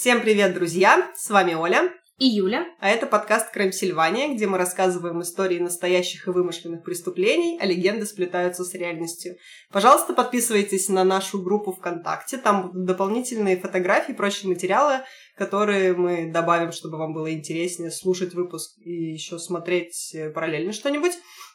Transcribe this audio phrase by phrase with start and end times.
[0.00, 1.12] Всем привет, друзья!
[1.14, 1.92] С вами Оля.
[2.16, 2.66] И Юля.
[2.80, 8.06] А это подкаст «Крым Сильвания», где мы рассказываем истории настоящих и вымышленных преступлений, а легенды
[8.06, 9.36] сплетаются с реальностью.
[9.70, 12.38] Пожалуйста, подписывайтесь на нашу группу ВКонтакте.
[12.38, 15.00] Там будут дополнительные фотографии и прочие материалы,
[15.40, 21.12] которые мы добавим, чтобы вам было интереснее слушать выпуск и еще смотреть э, параллельно что-нибудь.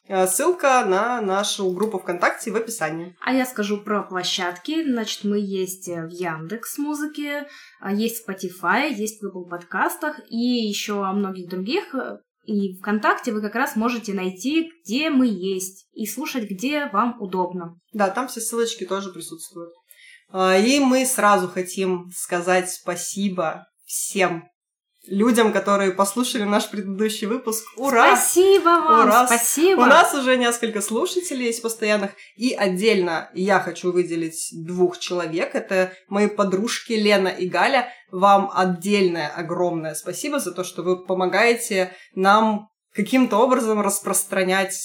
[0.07, 3.15] Э, ссылка на нашу группу ВКонтакте в описании.
[3.21, 4.83] А я скажу про площадки.
[4.83, 7.47] Значит, мы есть в Яндекс Музыке,
[7.79, 11.93] а есть в Spotify, есть в Google подкастах и еще о многих других.
[12.43, 17.79] И ВКонтакте вы как раз можете найти, где мы есть, и слушать, где вам удобно.
[17.93, 19.75] Да, там все ссылочки тоже присутствуют.
[20.33, 24.49] И мы сразу хотим сказать спасибо всем
[25.07, 27.63] людям, которые послушали наш предыдущий выпуск.
[27.77, 28.15] Ура!
[28.15, 29.07] Спасибо вам!
[29.07, 29.27] Ура!
[29.27, 29.81] Спасибо!
[29.81, 32.11] У нас уже несколько слушателей есть постоянных.
[32.35, 35.53] И отдельно я хочу выделить двух человек.
[35.55, 37.89] Это мои подружки Лена и Галя.
[38.11, 44.75] Вам отдельное огромное спасибо за то, что вы помогаете нам каким-то образом распространять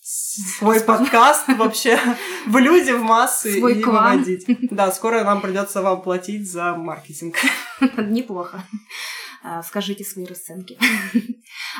[0.00, 1.98] свой подкаст вообще
[2.46, 4.18] в люди, в массы Свой и клан.
[4.18, 4.46] выводить.
[4.70, 7.36] Да, скоро нам придется вам платить за маркетинг.
[7.96, 8.62] Неплохо.
[9.42, 10.78] А, Скажите свои расценки.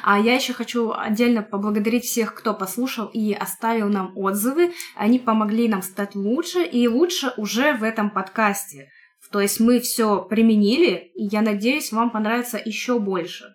[0.03, 4.72] А я еще хочу отдельно поблагодарить всех, кто послушал и оставил нам отзывы.
[4.94, 8.91] Они помогли нам стать лучше и лучше уже в этом подкасте.
[9.33, 13.55] То есть мы все применили, и я надеюсь, вам понравится еще больше.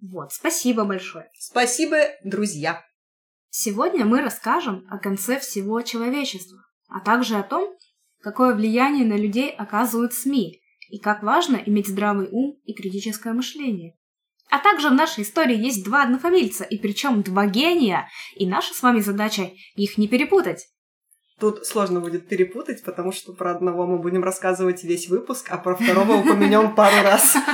[0.00, 1.30] Вот, спасибо большое.
[1.38, 2.82] Спасибо, друзья.
[3.50, 7.72] Сегодня мы расскажем о конце всего человечества, а также о том,
[8.20, 10.60] какое влияние на людей оказывают СМИ
[10.94, 13.96] и как важно иметь здравый ум и критическое мышление.
[14.48, 18.80] А также в нашей истории есть два однофамильца, и причем два гения, и наша с
[18.80, 20.68] вами задача их не перепутать.
[21.40, 25.74] Тут сложно будет перепутать, потому что про одного мы будем рассказывать весь выпуск, а про
[25.74, 27.36] второго упомянем пару раз.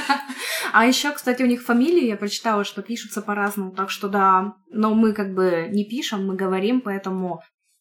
[0.73, 4.95] А еще, кстати, у них фамилии, я прочитала, что пишутся по-разному, так что да, но
[4.95, 7.41] мы как бы не пишем, мы говорим, поэтому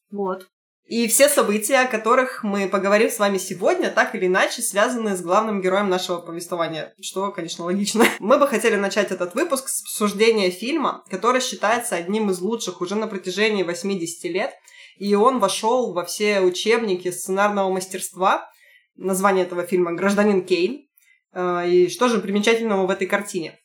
[0.09, 0.47] вот.
[0.89, 5.21] И все события, о которых мы поговорим с вами сегодня, так или иначе связаны с
[5.21, 8.05] главным героем нашего повествования, что, конечно, логично.
[8.19, 12.95] Мы бы хотели начать этот выпуск с обсуждения фильма, который считается одним из лучших уже
[12.95, 14.51] на протяжении 80 лет,
[14.97, 18.49] и он вошел во все учебники сценарного мастерства.
[18.95, 20.87] Название этого фильма «Гражданин Кейн».
[21.33, 23.59] Э, И что же примечательного в этой картине?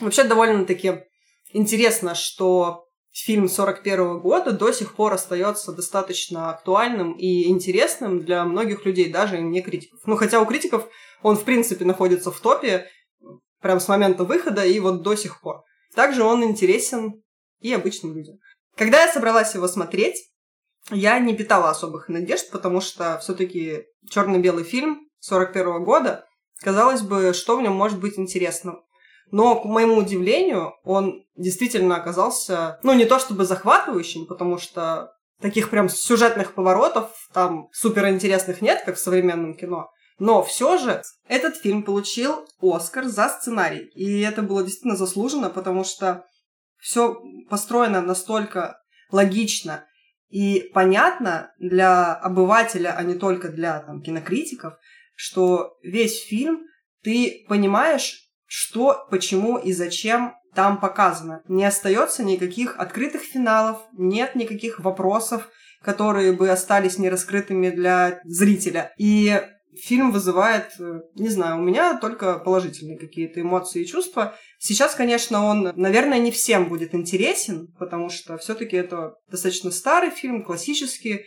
[0.00, 1.04] Вообще довольно-таки
[1.52, 2.83] интересно, что
[3.14, 9.40] фильм 41 года до сих пор остается достаточно актуальным и интересным для многих людей, даже
[9.40, 10.00] не критиков.
[10.04, 10.88] Ну, хотя у критиков
[11.22, 12.88] он, в принципе, находится в топе
[13.60, 15.62] прям с момента выхода и вот до сих пор.
[15.94, 17.22] Также он интересен
[17.60, 18.36] и обычным людям.
[18.76, 20.16] Когда я собралась его смотреть,
[20.90, 26.26] я не питала особых надежд, потому что все-таки черно-белый фильм 41 года,
[26.58, 28.84] казалось бы, что в нем может быть интересного.
[29.30, 35.70] Но, к моему удивлению, он действительно оказался, ну, не то чтобы захватывающим, потому что таких
[35.70, 39.90] прям сюжетных поворотов там суперинтересных нет, как в современном кино.
[40.18, 43.90] Но все же этот фильм получил Оскар за сценарий.
[43.94, 46.26] И это было действительно заслуженно, потому что
[46.78, 47.20] все
[47.50, 48.78] построено настолько
[49.10, 49.86] логично
[50.28, 54.74] и понятно для обывателя, а не только для там, кинокритиков,
[55.14, 56.62] что весь фильм
[57.02, 58.23] ты понимаешь,
[58.56, 61.42] что, почему и зачем там показано.
[61.48, 65.48] Не остается никаких открытых финалов, нет никаких вопросов,
[65.82, 68.92] которые бы остались нераскрытыми для зрителя.
[68.96, 69.42] И
[69.82, 74.36] фильм вызывает, э, не знаю, у меня только положительные какие-то эмоции и чувства.
[74.60, 80.44] Сейчас, конечно, он, наверное, не всем будет интересен, потому что все-таки это достаточно старый фильм,
[80.44, 81.26] классический,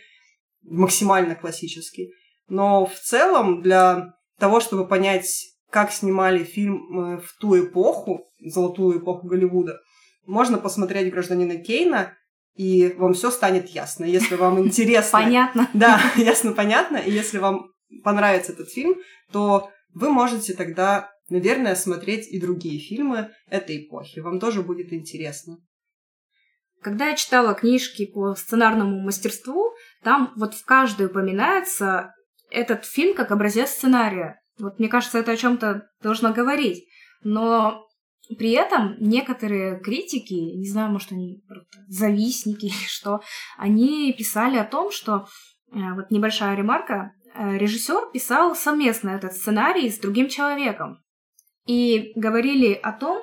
[0.62, 2.14] максимально классический.
[2.48, 9.00] Но в целом для того, чтобы понять как снимали фильм э, в ту эпоху, золотую
[9.00, 9.80] эпоху Голливуда,
[10.26, 12.14] можно посмотреть «Гражданина Кейна»,
[12.54, 14.04] и вам все станет ясно.
[14.04, 15.20] Если вам интересно...
[15.20, 15.68] Понятно.
[15.72, 16.96] Да, ясно, понятно.
[16.96, 17.70] И если вам
[18.02, 18.96] понравится этот фильм,
[19.32, 24.18] то вы можете тогда, наверное, смотреть и другие фильмы этой эпохи.
[24.20, 25.58] Вам тоже будет интересно.
[26.80, 29.72] Когда я читала книжки по сценарному мастерству,
[30.02, 32.14] там вот в каждой упоминается
[32.50, 34.40] этот фильм как образец сценария.
[34.58, 36.84] Вот мне кажется, это о чем-то должно говорить.
[37.22, 37.86] Но
[38.36, 43.20] при этом некоторые критики, не знаю, может, они просто завистники или что,
[43.56, 45.26] они писали о том, что
[45.72, 51.02] э, вот небольшая ремарка, э, режиссер писал совместно этот сценарий с другим человеком.
[51.66, 53.22] И говорили о том,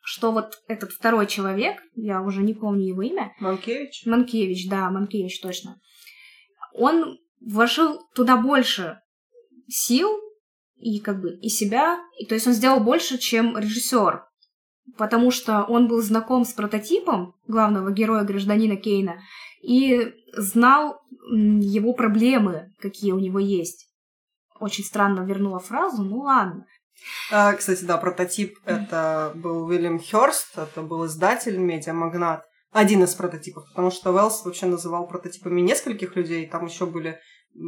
[0.00, 4.04] что вот этот второй человек, я уже не помню его имя, Манкевич?
[4.04, 5.80] Манкевич, да, Манкевич, точно,
[6.74, 9.00] он вложил туда больше
[9.68, 10.23] сил
[10.76, 14.24] и как бы и себя, и то есть он сделал больше, чем режиссер,
[14.96, 19.20] потому что он был знаком с прототипом главного героя гражданина Кейна
[19.62, 21.00] и знал
[21.30, 23.88] его проблемы, какие у него есть.
[24.60, 26.66] Очень странно вернула фразу, ну ладно.
[27.30, 32.44] А, кстати, да, прототип это был Уильям Хёрст, это был издатель, медиамагнат.
[32.70, 37.20] Один из прототипов, потому что Уэллс вообще называл прототипами нескольких людей, там еще были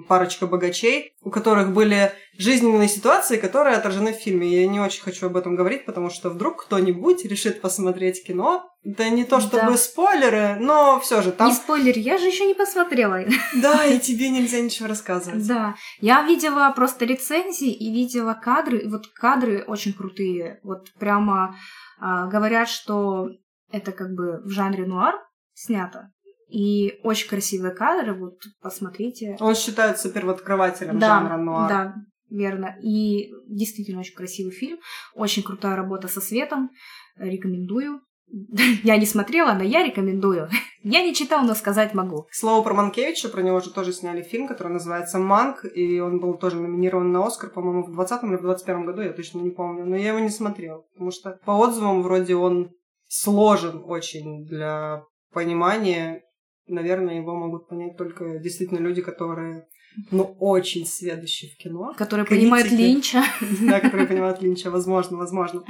[0.08, 4.48] парочка богачей, у которых были жизненные ситуации, которые отражены в фильме.
[4.48, 8.68] Я не очень хочу об этом говорить, потому что вдруг кто-нибудь решит посмотреть кино.
[8.84, 9.76] Это не то чтобы да.
[9.76, 11.48] спойлеры, но все же там...
[11.48, 13.24] Не спойлер, я же еще не посмотрела.
[13.54, 15.46] Да, и тебе нельзя ничего рассказывать.
[15.46, 20.60] Да, я видела просто рецензии и видела кадры, и вот кадры очень крутые.
[20.62, 21.56] Вот прямо
[21.98, 23.30] а, говорят, что
[23.72, 25.14] это как бы в жанре нуар
[25.54, 26.12] снято.
[26.48, 29.36] И очень красивые кадры, вот посмотрите.
[29.40, 31.68] Он считается первооткрывателем да, жанра нуар.
[31.68, 31.94] Да,
[32.30, 32.76] верно.
[32.82, 34.78] И действительно очень красивый фильм,
[35.14, 36.70] очень крутая работа со светом,
[37.16, 38.00] рекомендую.
[38.82, 40.48] Я не смотрела, но я рекомендую.
[40.82, 42.26] Я не читал, но сказать могу.
[42.30, 46.34] Слово про Манкевича, про него же тоже сняли фильм, который называется «Манк», и он был
[46.34, 49.84] тоже номинирован на Оскар, по-моему, в 20 или в 21 году, я точно не помню,
[49.84, 52.70] но я его не смотрела, потому что по отзывам вроде он
[53.08, 55.02] сложен очень для
[55.32, 56.22] понимания
[56.68, 59.66] наверное, его могут понять только действительно люди, которые,
[60.10, 61.94] ну, очень сведущие в кино.
[61.96, 62.44] Которые критики.
[62.44, 63.22] понимают Линча.
[63.62, 65.62] Да, которые понимают Линча, возможно, возможно.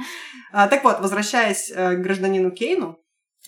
[0.51, 2.99] А, так вот, возвращаясь э, к гражданину Кейну,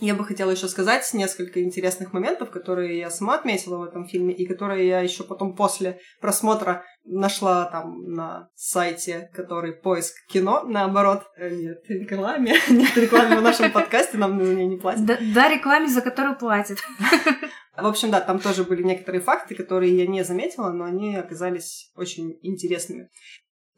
[0.02, 4.34] я бы хотела еще сказать несколько интересных моментов, которые я сама отметила в этом фильме,
[4.34, 11.24] и которые я еще потом после просмотра нашла там на сайте, который поиск кино, наоборот,
[11.38, 15.06] э, нет рекламе, нет рекламы в нашем подкасте, нам за нее не платят.
[15.06, 16.78] Да, да, рекламе, за которую платят.
[17.82, 21.92] В общем, да, там тоже были некоторые факты, которые я не заметила, но они оказались
[21.96, 23.10] очень интересными.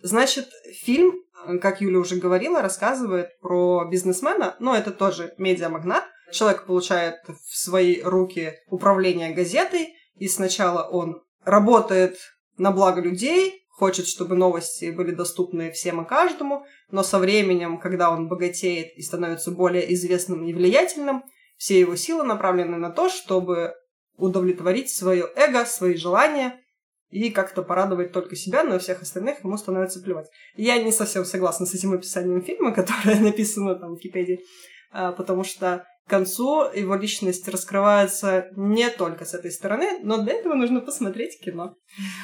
[0.02, 0.50] Значит,
[0.84, 1.14] фильм,
[1.62, 6.04] как Юля уже говорила, рассказывает про бизнесмена, но это тоже медиамагнат.
[6.32, 12.18] Человек получает в свои руки управление газетой, и сначала он работает
[12.58, 18.12] на благо людей, хочет, чтобы новости были доступны всем и каждому, но со временем, когда
[18.12, 21.24] он богатеет и становится более известным и влиятельным,
[21.58, 23.74] все его силы направлены на то, чтобы
[24.22, 26.60] удовлетворить свое эго, свои желания
[27.10, 30.28] и как-то порадовать только себя, но всех остальных ему становится плевать.
[30.56, 34.40] Я не совсем согласна с этим описанием фильма, которое написано там в Википедии,
[34.92, 40.34] а, потому что к концу его личность раскрывается не только с этой стороны, но для
[40.34, 41.76] этого нужно посмотреть кино.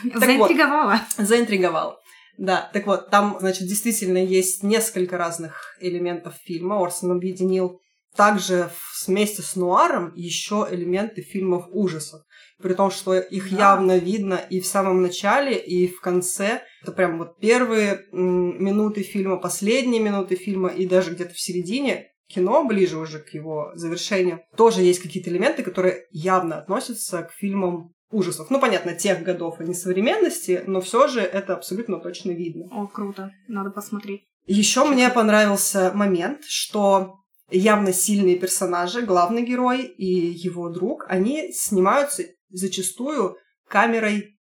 [0.13, 1.01] Заинтриговала.
[1.17, 1.99] Вот, заинтриговала.
[2.37, 6.79] Да, так вот, там, значит, действительно есть несколько разных элементов фильма.
[6.79, 7.81] Орсон объединил
[8.15, 8.69] также
[9.05, 12.21] вместе с нуаром еще элементы фильмов ужасов.
[12.61, 13.57] При том, что их да.
[13.57, 16.61] явно видно и в самом начале, и в конце.
[16.81, 22.65] Это прям вот первые минуты фильма, последние минуты фильма, и даже где-то в середине кино,
[22.65, 28.49] ближе уже к его завершению, тоже есть какие-то элементы, которые явно относятся к фильмам ужасов.
[28.49, 32.67] Ну, понятно, тех годов, а не современности, но все же это абсолютно точно видно.
[32.71, 33.31] О, круто.
[33.47, 34.23] Надо посмотреть.
[34.45, 42.23] Еще мне понравился момент, что явно сильные персонажи, главный герой и его друг, они снимаются
[42.49, 44.37] зачастую камерой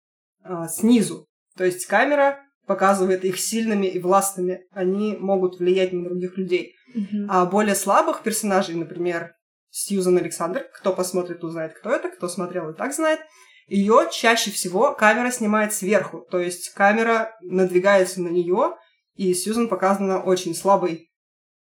[0.45, 1.27] э, снизу.
[1.57, 4.61] То есть камера показывает их сильными и властными.
[4.71, 6.75] Они могут влиять на других людей.
[6.95, 7.27] Mm-hmm.
[7.29, 9.33] А более слабых персонажей, например,
[9.71, 13.21] Сьюзан Александр, кто посмотрит, узнает, кто это, кто смотрел и так знает,
[13.67, 16.27] ее чаще всего камера снимает сверху.
[16.31, 18.77] То есть камера надвигается на нее,
[19.15, 21.10] и Сьюзан показана очень слабой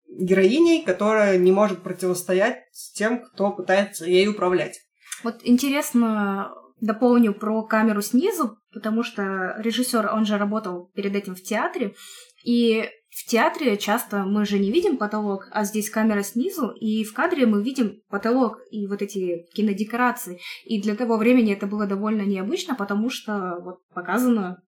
[0.09, 4.79] героиней, которая не может противостоять тем, кто пытается ей управлять.
[5.23, 11.41] Вот интересно, дополню про камеру снизу, потому что режиссер, он же работал перед этим в
[11.41, 11.95] театре,
[12.43, 17.13] и в театре часто мы же не видим потолок, а здесь камера снизу, и в
[17.13, 20.39] кадре мы видим потолок и вот эти кинодекорации.
[20.65, 24.61] И для того времени это было довольно необычно, потому что вот показано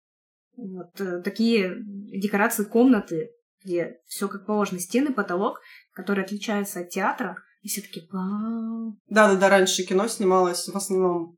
[0.58, 3.30] вот э, такие декорации комнаты,
[3.64, 5.60] где все как положено, стены, потолок,
[5.94, 7.38] которые отличаются от театра.
[7.62, 8.98] И все таки вау.
[9.10, 11.36] Да-да-да, раньше кино снималось в основном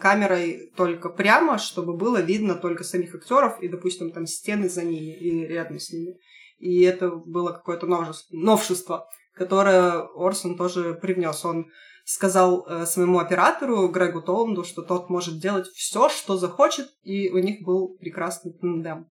[0.00, 5.16] камерой только прямо, чтобы было видно только самих актеров и, допустим, там стены за ними
[5.16, 6.18] или рядом с ними.
[6.58, 7.86] И это было какое-то
[8.30, 11.42] новшество, которое Орсон тоже привнес.
[11.44, 11.70] Он
[12.04, 17.38] сказал э, своему оператору Грегу Толанду, что тот может делать все, что захочет, и у
[17.38, 19.08] них был прекрасный тандем.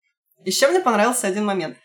[0.45, 1.77] Еще мне понравился один момент.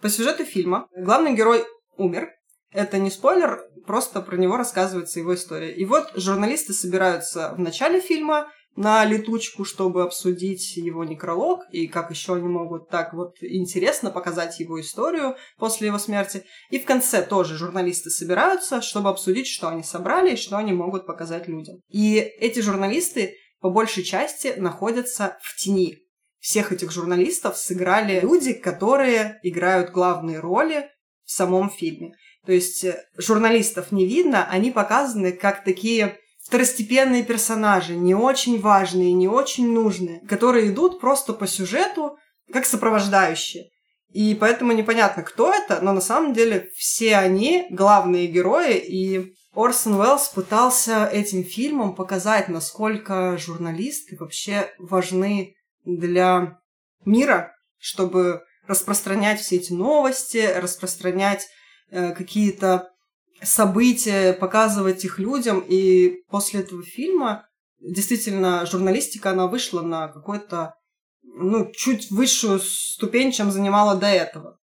[0.00, 1.64] По сюжету фильма главный герой
[1.96, 2.30] умер.
[2.72, 5.72] Это не спойлер, просто про него рассказывается его история.
[5.72, 12.10] И вот журналисты собираются в начале фильма на летучку, чтобы обсудить его некролог и как
[12.10, 16.44] еще они могут так вот интересно показать его историю после его смерти.
[16.70, 21.06] И в конце тоже журналисты собираются, чтобы обсудить, что они собрали и что они могут
[21.06, 21.80] показать людям.
[21.88, 25.98] И эти журналисты по большей части находятся в тени.
[26.40, 30.90] Всех этих журналистов сыграли люди, которые играют главные роли
[31.24, 32.14] в самом фильме.
[32.46, 39.12] То есть э, журналистов не видно, они показаны как такие второстепенные персонажи, не очень важные,
[39.12, 42.16] не очень нужные, которые идут просто по сюжету
[42.50, 43.70] как сопровождающие.
[44.08, 50.00] И поэтому непонятно, кто это, но на самом деле все они главные герои, и Орсон
[50.00, 55.54] Уэллс пытался этим фильмом показать, насколько журналисты вообще важны
[55.98, 56.58] для
[57.04, 61.46] мира, чтобы распространять все эти новости, распространять
[61.90, 62.90] э, какие-то
[63.42, 65.64] события, показывать их людям.
[65.66, 67.46] И после этого фильма
[67.80, 70.74] действительно журналистика, она вышла на какой-то,
[71.22, 74.58] ну, чуть высшую ступень, чем занимала до этого.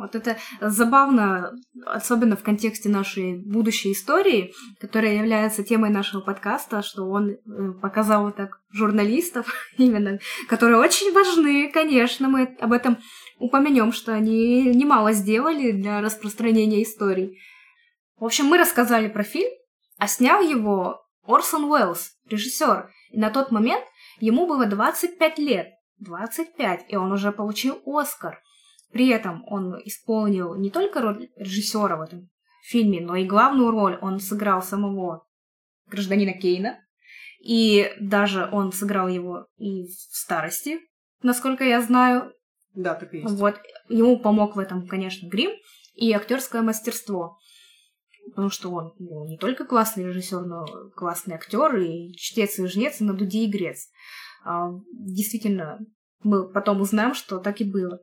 [0.00, 1.52] Вот это забавно,
[1.84, 7.36] особенно в контексте нашей будущей истории, которая является темой нашего подкаста, что он э,
[7.82, 12.98] показал вот так журналистов именно, которые очень важны, конечно, мы об этом
[13.38, 17.38] упомянем, что они немало сделали для распространения историй.
[18.16, 19.50] В общем, мы рассказали про фильм,
[19.98, 22.90] а снял его Орсон Уэллс, режиссер.
[23.10, 23.84] И на тот момент
[24.18, 25.68] ему было 25 лет.
[25.98, 28.40] 25, и он уже получил Оскар.
[28.92, 32.28] При этом он исполнил не только роль режиссера в этом
[32.62, 35.26] фильме, но и главную роль он сыграл самого
[35.86, 36.78] гражданина Кейна.
[37.40, 40.80] И даже он сыграл его и в старости,
[41.22, 42.34] насколько я знаю.
[42.74, 43.32] Да, так и есть.
[43.32, 43.56] Вот.
[43.88, 45.52] Ему помог в этом, конечно, грим
[45.94, 47.38] и актерское мастерство
[48.30, 53.00] потому что он ну, не только классный режиссер, но классный актер и чтец и жнец,
[53.00, 53.88] и на дуде и грец.
[54.44, 55.78] А, действительно,
[56.22, 58.00] мы потом узнаем, что так и было.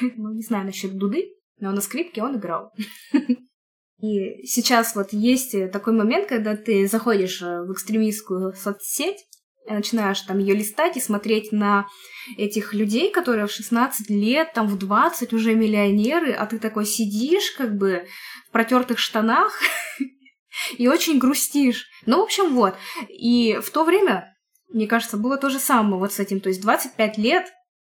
[0.16, 2.72] ну, не знаю насчет дуды, но на скрипке он играл.
[4.00, 9.26] И сейчас вот есть такой момент, когда ты заходишь в экстремистскую соцсеть,
[9.66, 11.86] начинаешь там ее листать и смотреть на
[12.36, 17.50] этих людей, которые в 16 лет, там в 20 уже миллионеры, а ты такой сидишь
[17.52, 18.06] как бы
[18.48, 19.58] в протертых штанах
[20.78, 21.86] и очень грустишь.
[22.06, 22.74] Ну, в общем, вот.
[23.08, 24.34] И в то время,
[24.68, 26.40] мне кажется, было то же самое вот с этим.
[26.40, 27.46] То есть 25 лет,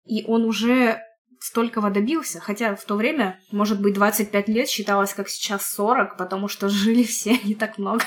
[0.07, 1.01] и он уже
[1.41, 2.41] столького добился.
[2.41, 7.03] Хотя в то время, может быть, 25 лет считалось как сейчас 40, потому что жили
[7.03, 8.05] все не так много.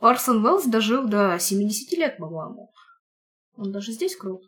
[0.00, 2.72] Орсон Уэллс дожил до 70 лет, по-моему.
[3.56, 4.42] Он даже здесь крут.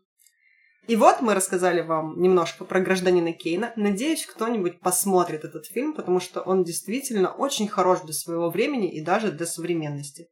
[0.86, 3.72] И вот мы рассказали вам немножко про гражданина Кейна.
[3.76, 9.00] Надеюсь, кто-нибудь посмотрит этот фильм, потому что он действительно очень хорош для своего времени и
[9.00, 10.28] даже для современности.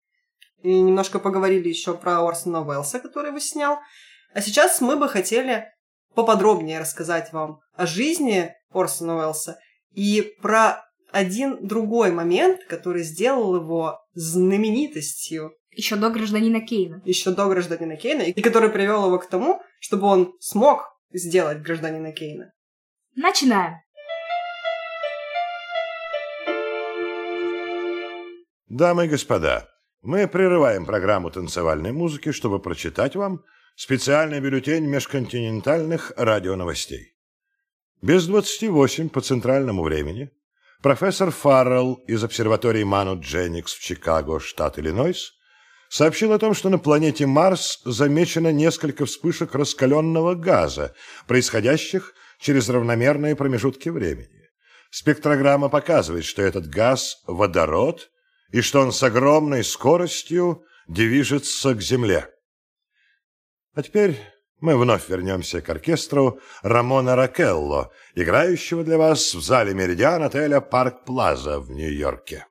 [0.63, 3.79] И немножко поговорили еще про Орсона Уэллса, который его снял.
[4.35, 5.72] А сейчас мы бы хотели
[6.15, 9.59] поподробнее рассказать вам о жизни Орсона Уэллса
[9.93, 17.01] и про один другой момент, который сделал его знаменитостью еще до гражданина Кейна.
[17.07, 22.13] Еще до гражданина Кейна, и который привел его к тому, чтобы он смог сделать гражданина
[22.13, 22.53] Кейна.
[23.15, 23.77] Начинаем.
[28.69, 29.69] Дамы и господа,
[30.03, 33.43] мы прерываем программу танцевальной музыки, чтобы прочитать вам
[33.77, 37.15] специальный бюллетень межконтинентальных радионовостей.
[38.01, 40.31] Без 28 по центральному времени
[40.83, 45.33] профессор Фаррелл из обсерватории Ману Дженникс в Чикаго, штат Иллинойс,
[45.89, 50.95] сообщил о том, что на планете Марс замечено несколько вспышек раскаленного газа,
[51.27, 54.49] происходящих через равномерные промежутки времени.
[54.91, 58.11] Спектрограмма показывает, что этот газ– водород,
[58.51, 62.32] и что он с огромной скоростью движется к Земле.
[63.75, 64.21] А теперь
[64.61, 71.05] мы вновь вернемся к оркестру Рамона Ракелло, играющего для вас в зале «Меридиан» отеля «Парк
[71.07, 72.47] Плаза» в Нью-Йорке.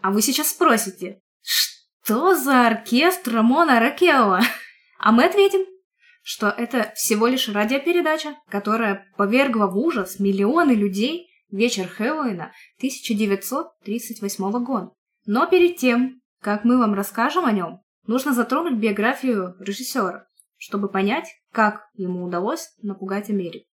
[0.00, 4.40] А вы сейчас спросите, что за оркестр Рамона Ракелла?
[5.04, 5.66] А мы ответим,
[6.22, 14.92] что это всего лишь радиопередача, которая повергла в ужас миллионы людей вечер Хэллоуина 1938 года.
[15.26, 20.26] Но перед тем, как мы вам расскажем о нем, нужно затронуть биографию режиссера,
[20.56, 23.66] чтобы понять, как ему удалось напугать Америку.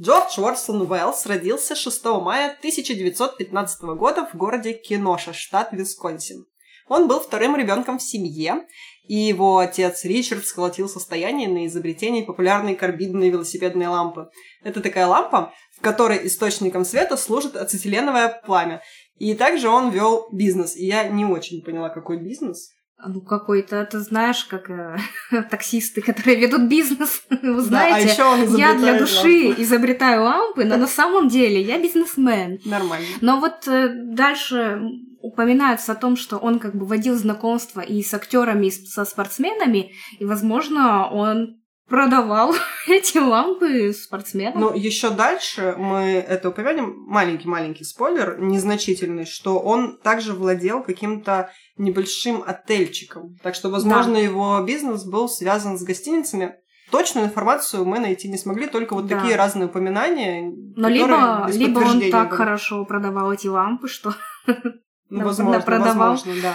[0.00, 6.44] Джордж Уорсон Уэллс родился 6 мая 1915 года в городе Кеноша, штат Висконсин.
[6.88, 8.66] Он был вторым ребенком в семье,
[9.08, 14.30] и его отец Ричард сколотил состояние на изобретении популярной карбидной велосипедной лампы.
[14.62, 18.82] Это такая лампа, в которой источником света служит ацетиленовое пламя.
[19.18, 20.76] И также он вел бизнес.
[20.76, 22.75] И я не очень поняла, какой бизнес.
[23.04, 24.96] Ну, какой-то, ты знаешь, как э,
[25.50, 27.22] таксисты, которые ведут бизнес.
[27.42, 29.62] Вы знаете, да, а я для души лампы.
[29.62, 32.58] изобретаю лампы, но на самом деле я бизнесмен.
[32.64, 33.06] Нормально.
[33.20, 34.80] Но вот э, дальше
[35.20, 39.92] упоминается о том, что он как бы водил знакомства и с актерами, и со спортсменами,
[40.18, 42.54] и, возможно, он продавал
[42.88, 44.60] эти лампы спортсменам.
[44.60, 52.42] Ну, еще дальше мы это упомянем, маленький-маленький спойлер, незначительный, что он также владел каким-то небольшим
[52.46, 53.36] отельчиком.
[53.42, 54.20] Так что, возможно, да.
[54.20, 56.54] его бизнес был связан с гостиницами.
[56.90, 59.18] Точную информацию мы найти не смогли, только вот да.
[59.18, 60.52] такие разные упоминания.
[60.76, 62.36] Но либо, либо он так были.
[62.36, 64.14] хорошо продавал эти лампы, что
[64.46, 66.54] ну, возможно, возможно, да.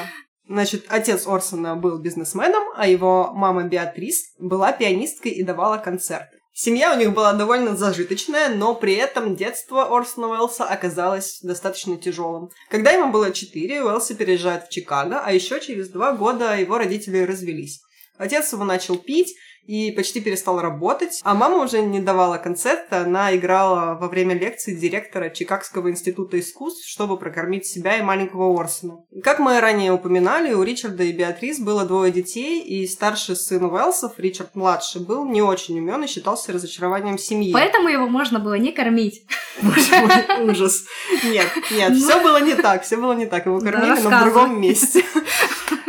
[0.52, 6.40] Значит, отец Орсона был бизнесменом, а его мама Беатрис была пианисткой и давала концерты.
[6.54, 12.50] Семья у них была довольно зажиточная, но при этом детство Орсона Уэллса оказалось достаточно тяжелым.
[12.70, 17.20] Когда ему было 4, Уэллса переезжает в Чикаго, а еще через два года его родители
[17.20, 17.80] развелись.
[18.18, 19.34] Отец его начал пить,
[19.66, 21.20] и почти перестал работать.
[21.24, 26.88] А мама уже не давала концерта, она играла во время лекции директора Чикагского института искусств,
[26.88, 29.04] чтобы прокормить себя и маленького Орсона.
[29.24, 34.20] Как мы ранее упоминали, у Ричарда и Беатрис было двое детей, и старший сын Уэлсов,
[34.20, 37.54] Ричард младший, был не очень умен и считался разочарованием семьи.
[37.54, 39.26] Поэтому его можно было не кормить.
[39.62, 40.84] Боже мой, ужас.
[41.24, 43.46] Нет, нет, все было не так, все было не так.
[43.46, 45.04] Его кормили, но в другом месте.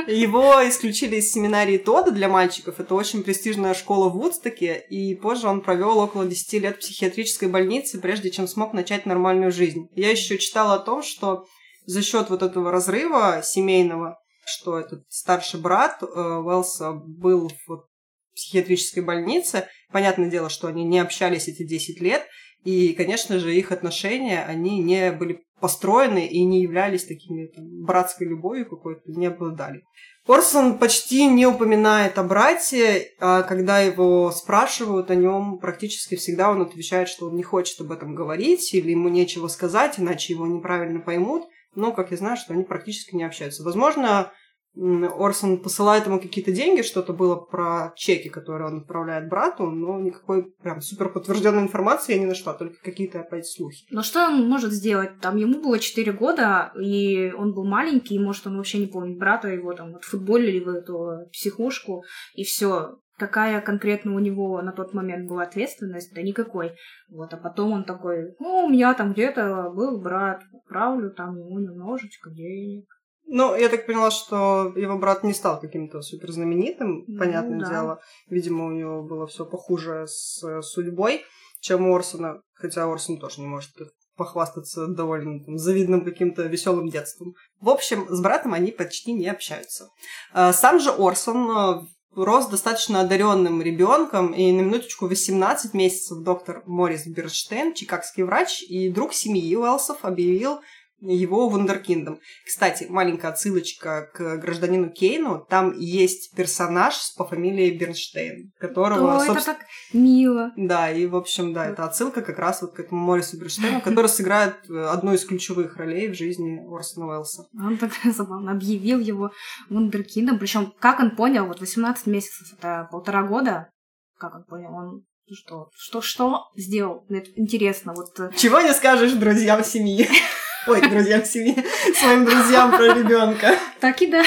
[0.06, 2.80] Его исключили из семинарии Тода для мальчиков.
[2.80, 4.84] Это очень престижная школа в Вудстоке.
[4.90, 9.52] И позже он провел около 10 лет в психиатрической больнице, прежде чем смог начать нормальную
[9.52, 9.88] жизнь.
[9.94, 11.46] Я еще читала о том, что
[11.86, 17.86] за счет вот этого разрыва семейного, что этот старший брат э, Уэлса был в
[18.34, 19.68] психиатрической больнице.
[19.90, 22.26] Понятное дело, что они не общались эти 10 лет.
[22.64, 28.26] И, конечно же, их отношения, они не были построены и не являлись такими там, братской
[28.26, 29.84] любовью какой-то, не обладали.
[30.26, 36.62] Орсон почти не упоминает о брате, а когда его спрашивают о нем, практически всегда он
[36.62, 40.98] отвечает, что он не хочет об этом говорить или ему нечего сказать, иначе его неправильно
[40.98, 41.44] поймут.
[41.76, 43.62] Но, как я знаю, что они практически не общаются.
[43.62, 44.32] Возможно,
[44.74, 50.52] Орсон посылает ему какие-то деньги, что-то было про чеки, которые он отправляет брату, но никакой
[50.62, 53.84] прям супер подтвержденной информации я не нашла, только какие-то опять слухи.
[53.90, 55.20] Но что он может сделать?
[55.20, 59.18] Там ему было 4 года, и он был маленький, и, может, он вообще не помнит
[59.18, 62.04] брата, его там отфутболили в эту психушку,
[62.34, 62.98] и все.
[63.18, 66.14] Какая конкретно у него на тот момент была ответственность?
[66.14, 66.72] Да никакой.
[67.10, 71.58] Вот, а потом он такой, ну, у меня там где-то был брат, отправлю там ему
[71.60, 72.86] немножечко денег.
[73.34, 77.70] Ну, я так поняла, что его брат не стал каким-то суперзнаменитым, ну, понятное да.
[77.70, 78.00] дело.
[78.28, 81.24] Видимо, у него было все похуже с э, судьбой,
[81.60, 83.70] чем у Орсона, хотя Орсон тоже не может
[84.16, 87.32] похвастаться довольно там, завидным каким-то веселым детством.
[87.58, 89.88] В общем, с братом они почти не общаются.
[90.34, 91.80] А, сам же Орсон э,
[92.14, 98.90] рос достаточно одаренным ребенком, и на минуточку 18 месяцев доктор Морис Берштейн, чикагский врач и
[98.90, 100.60] друг семьи Уэлсов, объявил
[101.02, 102.20] его вундеркиндом.
[102.46, 105.44] Кстати, маленькая отсылочка к гражданину Кейну.
[105.48, 109.16] Там есть персонаж по фамилии Бернштейн, которого...
[109.16, 109.54] О, собственно...
[109.54, 110.52] это так мило.
[110.56, 114.06] Да, и, в общем, да, это отсылка как раз вот к этому Морису Бернштейну, который
[114.06, 117.46] сыграет э, одну из ключевых ролей в жизни Орсона Уэллса.
[117.54, 119.32] Он так забавно объявил его
[119.68, 120.38] вундеркиндом.
[120.38, 123.70] Причем, как он понял, вот 18 месяцев, это полтора года,
[124.18, 127.06] как он понял, он что, что, что сделал?
[127.08, 128.18] Мне интересно, вот...
[128.20, 130.08] Э, Чего не скажешь друзьям семьи?
[130.66, 131.56] Ой, друзьям семьи,
[131.94, 133.54] своим друзьям про ребенка.
[133.80, 134.22] Так и да,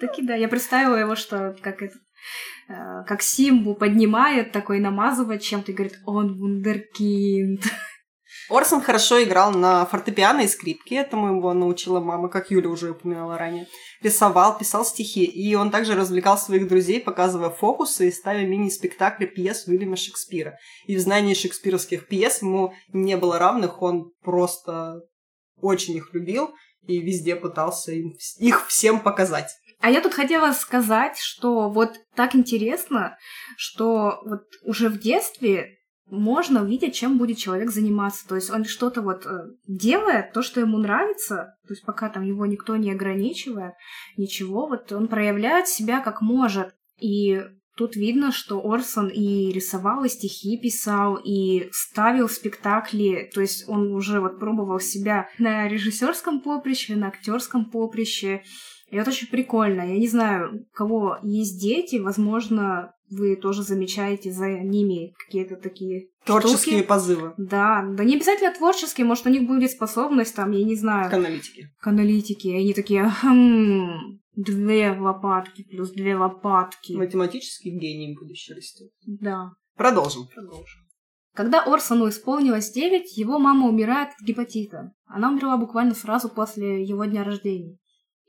[0.00, 0.34] так и да.
[0.34, 1.94] Я представила его, что как это
[2.68, 7.62] э, как Симбу поднимает, такой намазывает чем-то и говорит, он вундеркинд.
[8.48, 13.36] Орсон хорошо играл на фортепиано и скрипке, этому его научила мама, как Юля уже упоминала
[13.36, 13.66] ранее.
[14.02, 19.66] Рисовал, писал стихи, и он также развлекал своих друзей, показывая фокусы и ставя мини-спектакли пьес
[19.66, 20.58] Уильяма Шекспира.
[20.86, 25.00] И в знании шекспировских пьес ему не было равных, он просто
[25.60, 26.54] очень их любил
[26.86, 29.50] и везде пытался им, их всем показать.
[29.80, 33.18] А я тут хотела сказать, что вот так интересно,
[33.56, 38.26] что вот уже в детстве можно увидеть, чем будет человек заниматься.
[38.28, 42.22] То есть он что-то вот э, делает, то, что ему нравится, то есть пока там
[42.22, 43.74] его никто не ограничивает,
[44.16, 46.74] ничего, вот он проявляет себя как может.
[46.98, 47.42] И
[47.76, 53.30] Тут видно, что Орсон и рисовал, и стихи писал, и ставил спектакли.
[53.34, 58.42] То есть он уже вот пробовал себя на режиссерском поприще, на актерском поприще.
[58.90, 59.82] И это очень прикольно.
[59.82, 66.08] Я не знаю, у кого есть дети, возможно, вы тоже замечаете за ними какие-то такие
[66.24, 66.88] Творческие штуки.
[66.88, 67.34] позывы.
[67.36, 71.14] Да, да не обязательно творческие, может, у них будет способность, там, я не знаю, К
[71.14, 71.70] аналитике.
[71.78, 76.92] к аналитике, и они такие, хм, две лопатки плюс две лопатки.
[76.92, 78.90] Математический гений будущий растет.
[79.06, 79.50] Да.
[79.74, 80.28] Продолжим.
[80.28, 80.86] Продолжим.
[81.34, 84.92] Когда Орсону исполнилось 9, его мама умирает от гепатита.
[85.04, 87.76] Она умерла буквально сразу после его дня рождения.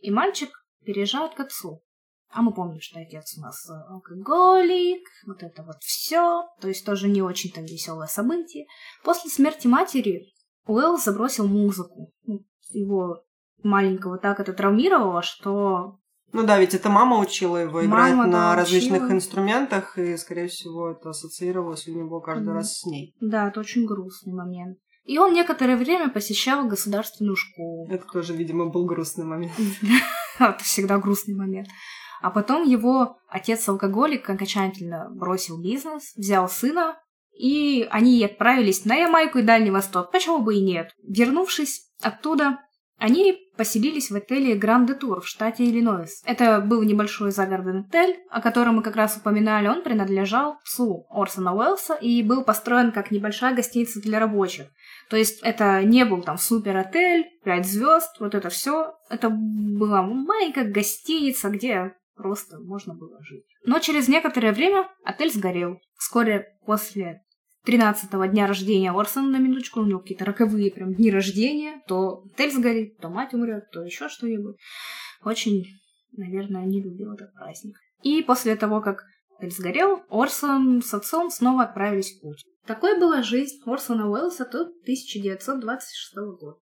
[0.01, 0.49] И мальчик
[0.83, 1.83] переезжает к отцу.
[2.29, 6.85] А мы помним, что отец у нас э, алкоголик, вот это вот все, то есть
[6.85, 8.65] тоже не очень там веселое событие.
[9.03, 10.33] После смерти матери
[10.65, 12.11] Уэлл забросил музыку.
[12.23, 13.23] Ну, Его
[13.63, 15.99] маленького так это травмировало, что
[16.33, 19.15] Ну да, ведь это мама учила его играть Мама, на да, различных учила.
[19.15, 22.53] инструментах, и, скорее всего, это ассоциировалось у него каждый Мгм.
[22.55, 23.15] раз с ней.
[23.21, 24.77] да, это очень грустный момент.
[25.05, 27.87] И он некоторое время посещал государственную школу.
[27.89, 29.53] Это тоже, видимо, был грустный момент.
[30.39, 31.67] Это всегда грустный момент.
[32.21, 36.99] А потом его отец-алкоголик окончательно бросил бизнес, взял сына,
[37.31, 40.11] и они отправились на Ямайку и Дальний Восток.
[40.11, 40.91] Почему бы и нет?
[41.07, 42.59] Вернувшись оттуда,
[42.97, 46.21] они поселились в отеле Гранд де Тур в штате Иллинойс.
[46.25, 49.67] Это был небольшой загородный отель, о котором мы как раз упоминали.
[49.67, 54.67] Он принадлежал псу Орсона Уэллса и был построен как небольшая гостиница для рабочих.
[55.09, 58.93] То есть это не был там супер отель, пять звезд, вот это все.
[59.09, 63.45] Это была маленькая гостиница, где просто можно было жить.
[63.63, 65.79] Но через некоторое время отель сгорел.
[65.97, 67.23] Вскоре после
[67.67, 72.51] 13-го дня рождения Орсона, на минуточку, у него какие-то роковые прям дни рождения, то отель
[72.51, 74.55] сгорит, то мать умрет, то еще что-нибудь.
[75.23, 75.65] Очень,
[76.13, 77.77] наверное, не любил этот праздник.
[78.03, 79.03] И после того, как
[79.37, 82.45] отель сгорел, Орсон с отцом снова отправились в путь.
[82.65, 86.59] Такой была жизнь Орсона Уэллса до 1926 года.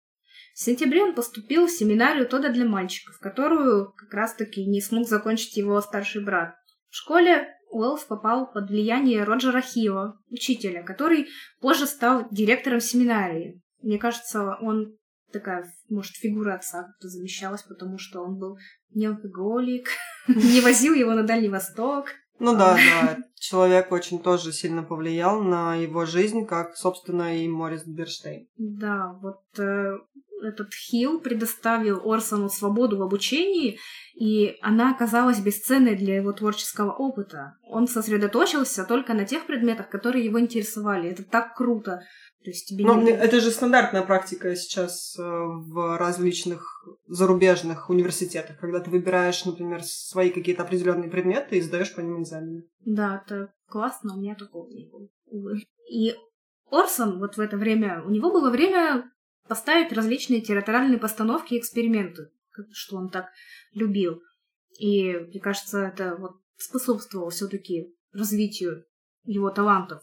[0.54, 5.56] В сентябре он поступил в семинарию Тода для мальчиков, которую как раз-таки не смог закончить
[5.56, 6.54] его старший брат.
[6.90, 11.28] В школе Уэллс попал под влияние Роджера Хилла, учителя, который
[11.60, 13.60] позже стал директором семинарии.
[13.82, 14.96] Мне кажется, он
[15.32, 18.56] такая, может, фигура отца как-то замещалась, потому что он был
[18.94, 19.88] не алкоголик,
[20.28, 22.08] не возил его на Дальний Восток.
[22.38, 27.84] Ну да, да, человек очень тоже сильно повлиял на его жизнь, как, собственно, и Морис
[27.86, 28.48] Берштейн.
[28.56, 29.98] Да, вот э,
[30.42, 33.78] этот Хилл предоставил Орсону свободу в обучении,
[34.14, 37.56] и она оказалась бесценной для его творческого опыта.
[37.62, 41.10] Он сосредоточился только на тех предметах, которые его интересовали.
[41.10, 42.02] Это так круто.
[42.44, 47.88] То есть тебе Но не- мне- это же стандартная практика сейчас э, в различных зарубежных
[47.88, 52.64] университетах, когда ты выбираешь, например, свои какие-то определенные предметы и сдаешь по ним экзамены.
[52.84, 55.08] Да, это классно, у меня такого не было.
[55.26, 55.62] увы.
[55.90, 56.14] И
[56.70, 59.10] Орсон вот в это время, у него было время
[59.48, 62.30] поставить различные театральные постановки и эксперименты,
[62.72, 63.26] что он так
[63.72, 64.20] любил.
[64.78, 68.84] И, мне кажется, это вот способствовало все-таки развитию
[69.24, 70.02] его талантов.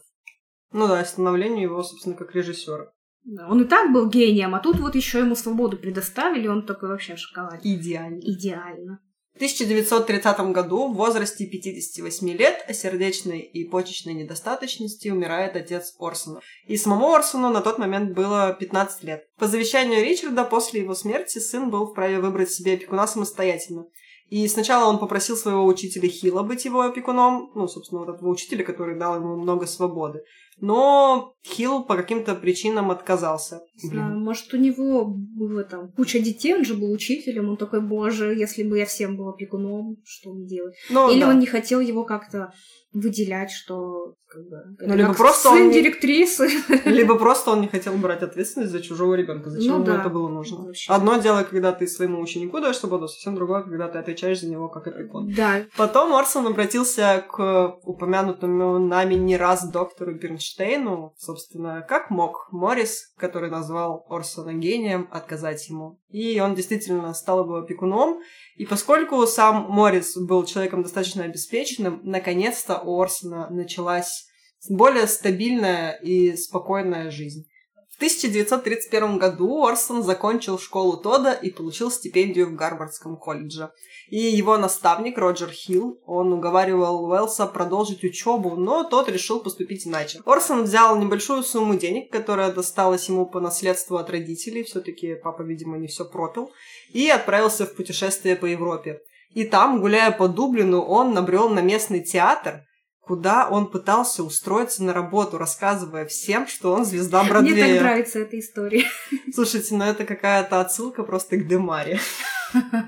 [0.72, 2.92] Ну да, становлению его, собственно, как режиссера.
[3.24, 6.88] Да, Он и так был гением, а тут вот еще ему свободу предоставили, он такой
[6.88, 7.72] вообще в шоколаде.
[7.74, 8.18] Идеально.
[8.20, 9.00] Идеально.
[9.32, 16.40] В 1930 году в возрасте 58 лет о сердечной и почечной недостаточности умирает отец Орсона.
[16.66, 19.26] И самому Орсону на тот момент было 15 лет.
[19.38, 23.86] По завещанию Ричарда после его смерти сын был вправе выбрать себе опекуна самостоятельно.
[24.28, 28.64] И сначала он попросил своего учителя Хила быть его опекуном, ну, собственно, вот этого учителя,
[28.64, 30.24] который дал ему много свободы.
[30.60, 33.62] Но Хилл по каким-то причинам отказался.
[33.82, 37.80] Не знаю, может, у него было там куча детей, он же был учителем, он такой,
[37.80, 40.74] боже, если бы я всем был опекуном, что мне делать?
[40.90, 41.30] Ну, Или да.
[41.30, 42.52] он не хотел его как-то
[42.92, 46.48] выделять, что как бы, Ну, либо просто сын он не- директрисы.
[46.86, 49.50] Либо просто он не хотел брать ответственность за чужого ребенка.
[49.50, 50.00] Зачем Ну ему да.
[50.00, 50.64] это было нужно?
[50.64, 50.90] Вообще.
[50.90, 54.70] Одно дело, когда ты своему ученику даешь свободу, совсем другое, когда ты отвечаешь за него
[54.70, 55.30] как опекун.
[55.36, 63.12] Да, Потом Орсон обратился к упомянутому нами не раз доктору Бернштейну, собственно, как мог Моррис,
[63.18, 65.98] который назвал Орсона гением, отказать ему.
[66.08, 68.20] И он действительно стал его опекуном.
[68.56, 74.26] И поскольку сам Моррис был человеком достаточно обеспеченным, наконец-то у Орсона началась
[74.68, 77.46] более стабильная и спокойная жизнь.
[77.92, 83.70] В 1931 году Орсон закончил школу Тода и получил стипендию в Гарвардском колледже.
[84.08, 90.20] И его наставник Роджер Хилл, он уговаривал Уэллса продолжить учебу, но тот решил поступить иначе.
[90.24, 95.78] Орсон взял небольшую сумму денег, которая досталась ему по наследству от родителей, все-таки папа, видимо,
[95.78, 96.50] не все пропил,
[96.92, 99.00] и отправился в путешествие по Европе.
[99.34, 102.64] И там, гуляя по Дублину, он набрел на местный театр
[103.12, 107.52] куда он пытался устроиться на работу, рассказывая всем, что он звезда Бродвея.
[107.52, 108.86] Мне так нравится эта история.
[109.34, 112.00] Слушайте, ну это какая-то отсылка просто к Демаре.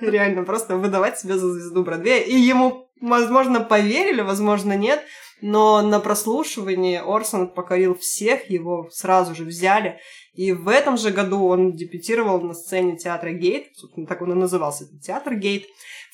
[0.00, 2.22] Реально, просто выдавать себя за звезду Бродвея.
[2.22, 5.04] И ему, возможно, поверили, возможно, нет.
[5.42, 9.98] Но на прослушивании Орсон покорил всех, его сразу же взяли.
[10.32, 13.66] И в этом же году он дебютировал на сцене театра Гейт,
[14.08, 15.66] так он и назывался, театр Гейт,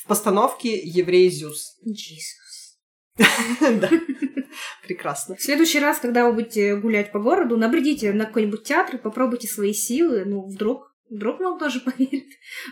[0.02, 1.78] в постановке «Еврей Зюс».
[1.84, 2.39] Иисус.
[3.60, 3.90] Да,
[4.82, 5.36] прекрасно.
[5.36, 9.72] В следующий раз, когда вы будете гулять по городу, набредите на какой-нибудь театр, попробуйте свои
[9.72, 12.26] силы, ну, вдруг, вдруг вам тоже поверит,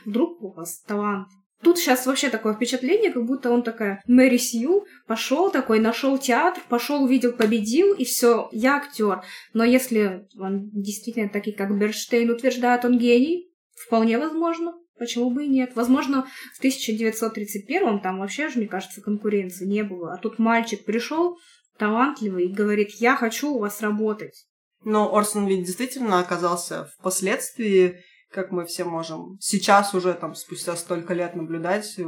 [0.05, 1.29] вдруг у вас талант.
[1.63, 6.63] Тут сейчас вообще такое впечатление, как будто он такая Мэри Сью, пошел такой, нашел театр,
[6.69, 9.23] пошел, увидел, победил, и все, я актер.
[9.55, 14.75] Но если он действительно такой, как Берштейн утверждает, он гений, вполне возможно.
[14.99, 15.75] Почему бы и нет?
[15.75, 20.15] Возможно, в 1931 там вообще же, мне кажется, конкуренции не было.
[20.15, 21.39] А тут мальчик пришел,
[21.79, 24.47] талантливый, и говорит, я хочу у вас работать.
[24.85, 27.99] Но Орсон ведь действительно оказался впоследствии
[28.31, 31.99] как мы все можем сейчас уже там спустя столько лет наблюдать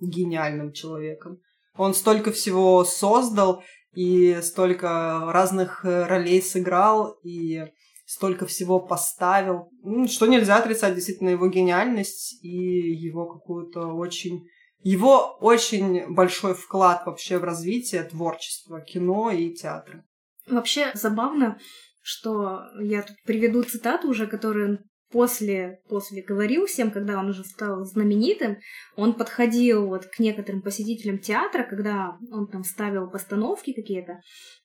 [0.00, 1.40] гениальным человеком.
[1.76, 7.64] Он столько всего создал и столько разных э, ролей сыграл и
[8.10, 9.70] столько всего поставил,
[10.08, 14.48] что нельзя отрицать действительно его гениальность и его какую-то очень
[14.82, 20.04] его очень большой вклад вообще в развитие творчества кино и театра.
[20.48, 21.60] Вообще забавно,
[22.02, 27.84] что я тут приведу цитату уже, которую после, после говорил всем, когда он уже стал
[27.84, 28.58] знаменитым,
[28.96, 34.20] он подходил вот к некоторым посетителям театра, когда он там ставил постановки какие-то,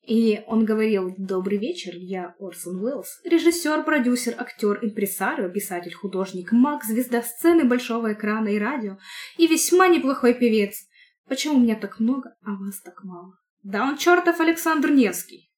[0.06, 6.84] и он говорил «Добрый вечер, я Орсон Уэллс, режиссер, продюсер, актер, импресарио, писатель, художник, маг,
[6.84, 8.98] звезда сцены, большого экрана и радио,
[9.38, 10.76] и весьма неплохой певец.
[11.28, 15.50] Почему меня так много, а вас так мало?» Да он чертов Александр Невский.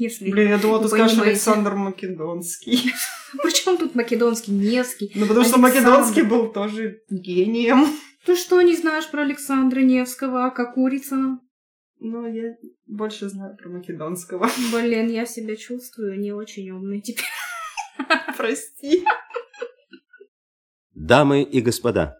[0.00, 2.90] Если Блин, я думала, ты скажешь Александр Македонский.
[3.42, 5.12] Причем тут Македонский, Невский?
[5.14, 7.86] Ну, потому что Македонский был тоже гением.
[8.24, 11.38] Ты что не знаешь про Александра Невского, а как курица?
[11.98, 14.48] Ну, я больше знаю про Македонского.
[14.72, 17.26] Блин, я себя чувствую не очень умной теперь.
[18.38, 19.04] Прости.
[20.94, 22.16] Дамы и господа,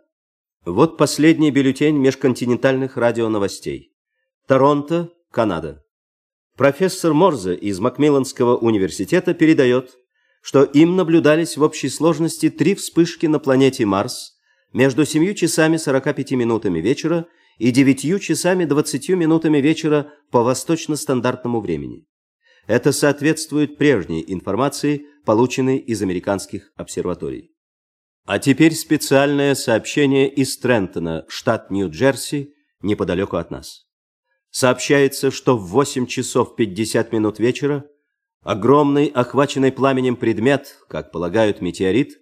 [0.67, 3.97] вот последний бюллетень межконтинентальных радионовостей.
[4.47, 5.83] Торонто, Канада.
[6.61, 9.97] Профессор Морзе из Макмилланского университета передает,
[10.43, 14.35] что им наблюдались в общей сложности три вспышки на планете Марс
[14.75, 22.05] между 7 часами 45 минутами вечера и 9 часами 20 минутами вечера по восточно-стандартному времени.
[22.67, 27.53] Это соответствует прежней информации, полученной из американских обсерваторий.
[28.27, 33.90] А теперь специальное сообщение из Трентона, штат Нью-Джерси, неподалеку от нас.
[34.51, 37.85] Сообщается, что в 8 часов 50 минут вечера
[38.43, 42.19] огромный, охваченный пламенем предмет, как полагают метеорит,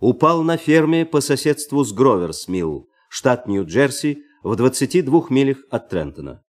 [0.00, 6.42] упал на ферме по соседству с Гроверс-Милл, штат Нью-Джерси, в 22 милях от Трентона.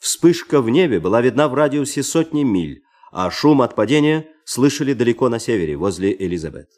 [0.00, 5.28] Вспышка в небе была видна в радиусе сотни миль, а шум от падения слышали далеко
[5.28, 6.68] на севере, возле Элизабет.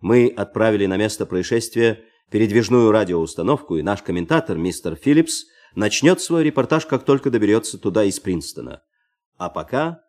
[0.00, 5.44] Мы отправили на место происшествия передвижную радиоустановку, и наш комментатор, мистер Филлипс,
[5.76, 8.82] начнет свой репортаж, как только доберется туда из Принстона.
[9.36, 10.02] А пока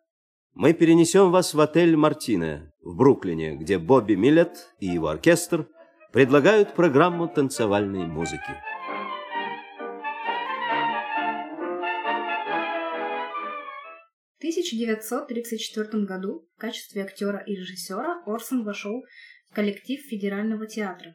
[0.54, 5.68] мы перенесем вас в отель «Мартине» в Бруклине, где Бобби Миллет и его оркестр
[6.12, 8.50] предлагают программу танцевальной музыки.
[14.32, 19.04] В 1934 году в качестве актера и режиссера Орсон вошел
[19.50, 21.14] в коллектив Федерального театра.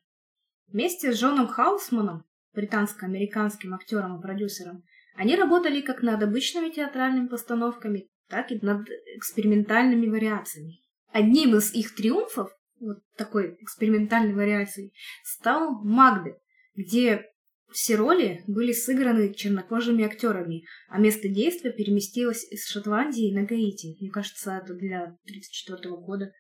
[0.68, 4.84] Вместе с Джоном Хаусманом британско-американским актером и продюсером,
[5.16, 10.80] они работали как над обычными театральными постановками, так и над экспериментальными вариациями.
[11.12, 16.38] Одним из их триумфов, вот такой экспериментальной вариацией, стал Магбет,
[16.76, 17.30] где
[17.72, 23.98] все роли были сыграны чернокожими актерами, а место действия переместилось из Шотландии на Гаити.
[24.00, 26.32] Мне кажется, это для 1934 года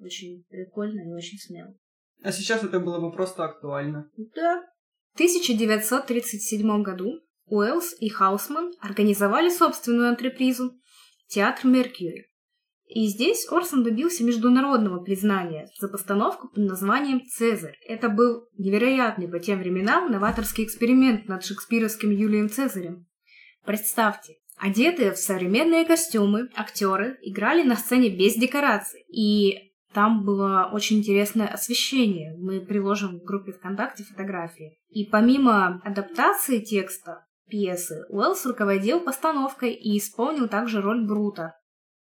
[0.00, 1.74] очень прикольно и очень смело.
[2.22, 4.10] А сейчас это было бы просто актуально.
[4.34, 4.64] Да,
[5.12, 10.72] в 1937 году Уэллс и Хаусман организовали собственную антрепризу–
[11.28, 12.26] театр Меркьюри.
[12.86, 17.78] И здесь Орсон добился международного признания за постановку под названием «Цезарь».
[17.86, 23.06] Это был невероятный по тем временам новаторский эксперимент над шекспировским Юлием Цезарем.
[23.64, 29.04] Представьте, одетые в современные костюмы, актеры играли на сцене без декораций.
[29.08, 32.36] И там было очень интересное освещение.
[32.38, 34.78] Мы приложим в группе ВКонтакте фотографии.
[34.88, 38.04] И помимо адаптации текста, пьесы.
[38.08, 41.54] Уэллс руководил постановкой и исполнил также роль Брута.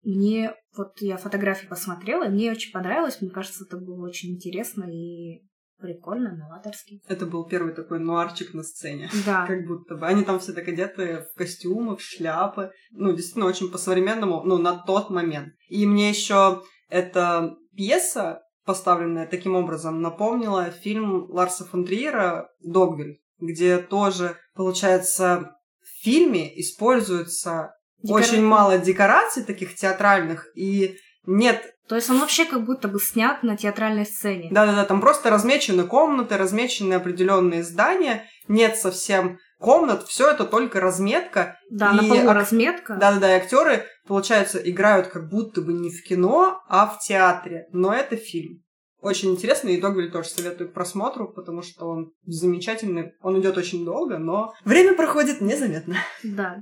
[0.03, 3.21] Мне, вот я фотографии посмотрела, и мне очень понравилось.
[3.21, 5.43] Мне кажется, это было очень интересно и
[5.79, 7.01] прикольно, новаторски.
[7.09, 9.11] Это был первый такой нуарчик на сцене.
[9.25, 9.47] Да.
[9.49, 10.07] Как будто бы.
[10.07, 12.71] Они там все так одеты в костюмы, в шляпы.
[12.91, 15.55] Ну, действительно, очень по-современному, ну, на тот момент.
[15.69, 23.79] И мне еще эта пьеса, поставленная таким образом, напомнила фильм Ларса фон Триера «Догвиль», где
[23.79, 32.11] тоже, получается, в фильме используется Декора- очень мало декораций таких театральных, и нет То есть
[32.11, 34.49] он вообще как будто бы снят на театральной сцене.
[34.51, 41.59] да-да-да, там просто размечены комнаты, размечены определенные здания, нет совсем комнат, все это только разметка.
[41.71, 42.97] Да, на И полу ак- разметка.
[42.97, 48.17] Да-да-да, актеры, получается, играют как будто бы не в кино, а в театре, но это
[48.17, 48.63] фильм.
[49.03, 53.13] Очень интересно, и Догвиль тоже советую к просмотру, потому что он замечательный.
[53.21, 55.97] Он идет очень долго, но время проходит незаметно.
[56.25, 56.57] Да,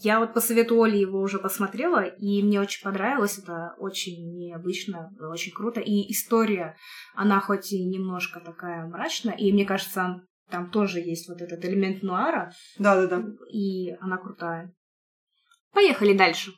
[0.00, 5.10] я вот по совету Оли его уже посмотрела, и мне очень понравилось, это очень необычно,
[5.30, 5.80] очень круто.
[5.80, 6.76] И история,
[7.14, 12.02] она хоть и немножко такая мрачная, и мне кажется, там тоже есть вот этот элемент
[12.02, 13.24] нуара, Да-да-да.
[13.52, 14.72] и она крутая.
[15.72, 16.52] Поехали дальше.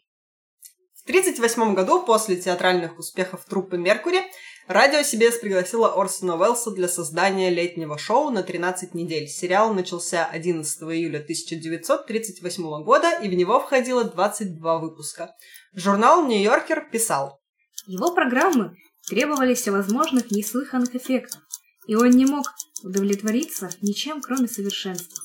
[0.95, 4.21] В 1938 году, после театральных успехов труппы «Меркури»,
[4.69, 9.27] радио CBS пригласила Орсона Уэллса для создания летнего шоу на 13 недель.
[9.27, 15.35] Сериал начался 11 июля 1938 года, и в него входило 22 выпуска.
[15.75, 17.41] Журнал «Нью-Йоркер» писал
[17.87, 18.77] Его программы
[19.09, 21.42] требовали всевозможных неслыханных эффектов,
[21.87, 22.47] и он не мог
[22.83, 25.23] удовлетвориться ничем, кроме совершенства.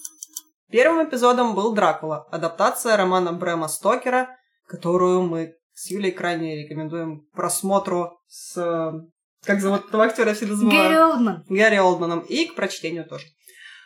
[0.69, 7.35] Первым эпизодом был «Дракула», адаптация романа Брэма Стокера, которую мы с Юлей крайне рекомендуем к
[7.35, 8.55] просмотру с...
[9.45, 10.83] Как зовут этого актера, я всегда забываю.
[10.83, 11.45] Гэри Олдман.
[11.47, 13.25] Гарри Олдманом и к прочтению тоже.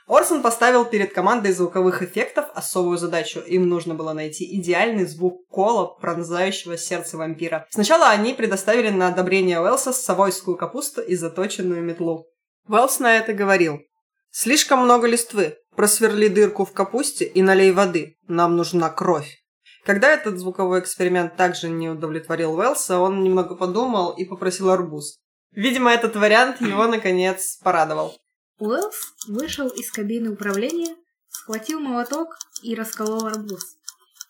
[0.07, 3.39] Орсон поставил перед командой звуковых эффектов особую задачу.
[3.39, 7.67] Им нужно было найти идеальный звук кола, пронзающего сердце вампира.
[7.69, 12.25] Сначала они предоставили на одобрение Уэлса совойскую капусту и заточенную метлу.
[12.71, 13.81] Уэллс на это говорил.
[14.29, 15.57] «Слишком много листвы.
[15.75, 18.17] Просверли дырку в капусте и налей воды.
[18.29, 19.43] Нам нужна кровь».
[19.83, 25.19] Когда этот звуковой эксперимент также не удовлетворил Уэллса, он немного подумал и попросил арбуз.
[25.51, 28.17] Видимо, этот вариант его, наконец, порадовал.
[28.59, 30.95] Уэллс вышел из кабины управления,
[31.27, 33.65] схватил молоток и расколол арбуз.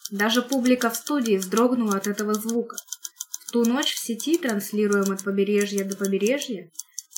[0.09, 2.75] Даже публика в студии вздрогнула от этого звука.
[3.45, 6.71] В ту ночь в сети, транслируем от побережья до побережья,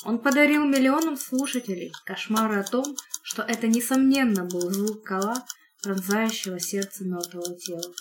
[0.04, 2.84] он подарил миллионам слушателей кошмары о том,
[3.22, 5.36] что это, несомненно, был звук кола,
[5.82, 7.92] пронзающего сердце мертвого тела.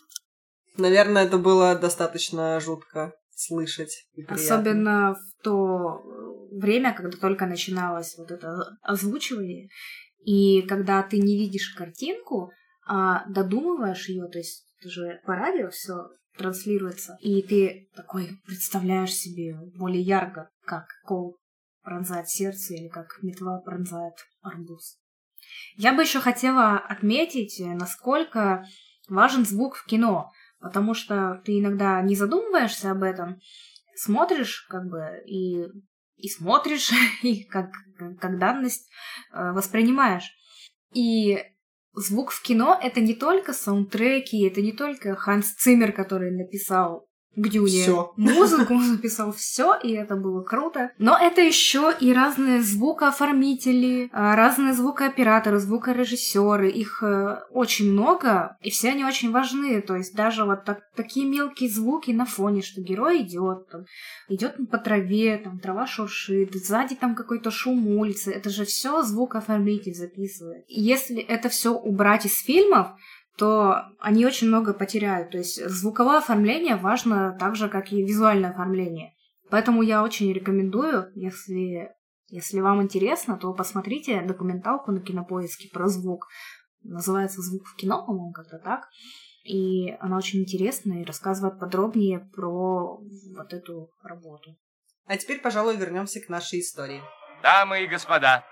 [0.78, 4.08] Наверное, это было достаточно жутко слышать.
[4.14, 4.36] и приятно.
[4.36, 9.70] Особенно в то э, время, когда только начиналось вот это озвучивание,
[10.26, 12.52] и когда ты не видишь картинку,
[12.86, 19.14] а додумываешь ее, то есть это же по радио все транслируется, и ты такой представляешь
[19.14, 21.38] себе более ярко, как кол
[21.84, 24.98] пронзает сердце или как метла пронзает арбуз.
[25.76, 28.66] Я бы еще хотела отметить, э, насколько
[29.08, 33.40] важен звук в кино, потому что ты иногда не задумываешься об этом,
[33.96, 35.66] смотришь как бы и,
[36.16, 36.92] и смотришь,
[37.24, 37.70] и как,
[38.20, 38.90] как данность
[39.32, 40.32] э, воспринимаешь.
[40.94, 41.44] И
[41.94, 47.48] звук в кино— это не только саундтреки, это не только Ханс Циммер, который написал к
[47.50, 48.14] Дюне Всё.
[48.18, 50.92] музыку, он написал все, и это было круто.
[51.00, 56.70] Но это еще и разные звукооформители, а, разные звукооператоры, звукорежиссеры.
[56.70, 59.82] Их э, очень много, и все они очень важны.
[59.82, 63.86] То есть даже вот так- такие мелкие звуки на фоне, что герой идет, там,
[64.30, 68.32] идет по траве, там трава шуршит, сзади там какой-то шум улицы.
[68.32, 70.66] Это же все звукооформитель записывает.
[70.68, 72.88] И если это все убрать из фильмов,
[73.38, 75.32] то они очень много потеряют.
[75.32, 79.14] То есть звуковое оформление важно так же, как и визуальное оформление.
[79.50, 81.92] Поэтому я очень рекомендую, если,
[82.28, 86.28] если вам интересно, то посмотрите документалку на кинопоиске про звук.
[86.82, 88.90] Называется «Звук в кино», по-моему, как-то так.
[89.46, 92.98] И она очень интересная и рассказывает подробнее про
[93.36, 94.58] вот эту работу.
[95.06, 97.02] А теперь, пожалуй, вернемся к нашей истории.
[97.42, 98.44] Дамы и господа,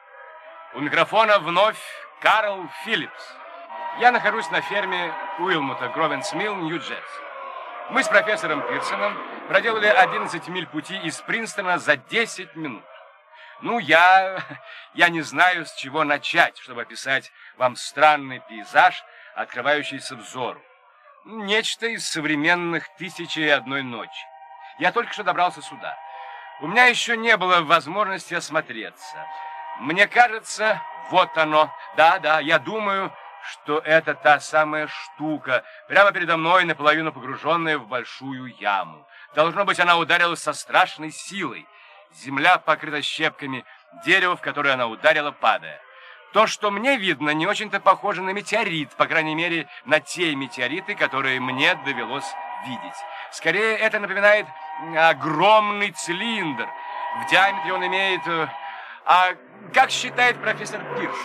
[0.76, 1.80] у микрофона вновь
[2.22, 3.41] Карл Филлипс.
[4.00, 7.32] Я нахожусь на ферме Уилмута, Гровенсмилл, Нью-Джерси.
[7.90, 9.18] Мы с профессором Пирсоном
[9.50, 12.86] проделали 11 миль пути из Принстона за 10 минут.
[13.62, 14.40] Ну, я...
[14.94, 19.04] я не знаю, с чего начать, чтобы описать вам странный пейзаж,
[19.36, 20.62] открывающийся взору.
[21.26, 24.26] Нечто из современных «Тысячи и одной ночи».
[24.80, 25.98] Я только что добрался сюда.
[26.62, 29.28] У меня еще не было возможности осмотреться.
[29.80, 31.72] Мне кажется, вот оно.
[31.98, 33.14] Да, да, я думаю,
[33.50, 39.08] что это та самая штука, прямо передо мной, наполовину погруженная в большую яму.
[39.36, 41.68] Должно быть, она ударилась со страшной силой.
[42.14, 43.66] Земля покрыта щепками,
[44.06, 45.82] дерево, в которое она ударила, падая.
[46.34, 50.96] То, что мне видно, не очень-то похоже на метеорит, по крайней мере, на те метеориты,
[50.96, 52.30] которые мне довелось
[52.66, 52.96] видеть.
[53.32, 54.48] Скорее, это напоминает
[54.98, 56.68] огромный цилиндр.
[57.22, 58.26] В диаметре он имеет...
[58.28, 58.48] Э,
[59.06, 59.34] а
[59.74, 61.18] как считает профессор Пирс?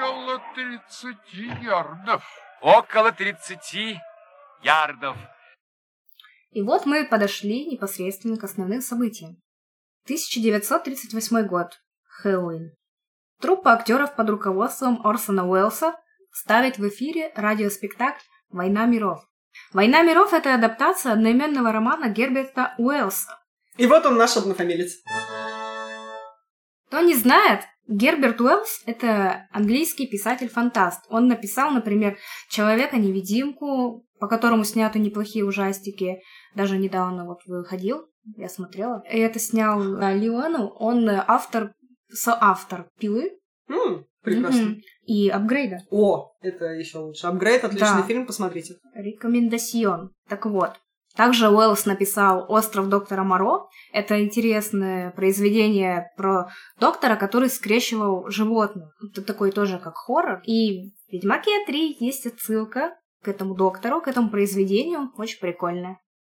[0.00, 1.16] Около 30
[1.62, 2.24] ярдов.
[2.62, 3.98] Около 30
[4.62, 5.16] ярдов.
[6.52, 9.36] И вот мы подошли непосредственно к основным событиям.
[10.04, 11.82] 1938 год.
[12.22, 12.74] Хэллоуин.
[13.42, 15.94] Труппа актеров под руководством Орсона Уэллса
[16.32, 19.20] ставит в эфире радиоспектакль «Война миров».
[19.74, 23.38] «Война миров»— это адаптация одноименного романа Герберта Уэллса.
[23.76, 25.02] И вот он наш однофамилец.
[26.86, 31.04] Кто не знает, Герберт Уэллс— это английский писатель-фантаст.
[31.08, 32.16] Он написал, например,
[32.48, 36.20] «Человека-невидимку», по которому сняты неплохие ужастики.
[36.54, 39.02] Даже недавно вот выходил, я смотрела.
[39.10, 40.68] И это снял Леону.
[40.68, 41.72] Он автор,
[42.12, 43.32] соавтор «Пилы».
[43.68, 44.62] М, прекрасно.
[44.62, 44.80] Мгм.
[45.06, 45.78] И «Апгрейда».
[45.90, 47.26] О, это еще лучше.
[47.26, 48.02] Апгрейд, отличный Да.
[48.02, 48.74] фильм, посмотрите.
[48.94, 50.12] Рекомендацион.
[50.28, 50.72] Так вот.
[51.16, 53.68] Также Уэллс написал «Остров доктора Моро».
[53.92, 58.96] Это интересное произведение про доктора, который скрещивал животных.
[59.10, 60.40] Это такой тоже как хоррор.
[60.44, 65.10] И в «Ведьмаке 3» есть отсылка к этому доктору, к этому произведению.
[65.16, 65.98] Очень прикольное.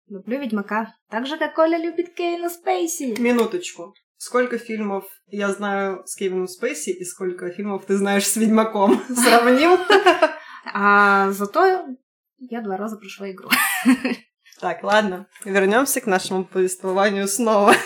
[0.09, 0.95] Люблю Ведьмака.
[1.09, 3.21] Так же, как Коля любит Кейна Спейси.
[3.21, 3.95] Минуточку.
[4.17, 9.01] Сколько фильмов я знаю с Кевином Спейси и сколько фильмов ты знаешь с Ведьмаком?
[9.09, 9.79] Сравнил?
[10.75, 11.87] А зато
[12.39, 13.49] я два раза прошла игру.
[14.61, 17.75] Так, ладно, вернемся к нашему повествованию снова.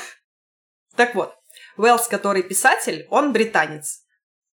[0.97, 1.35] Так вот,
[1.77, 4.05] Уэллс, который писатель, он британец.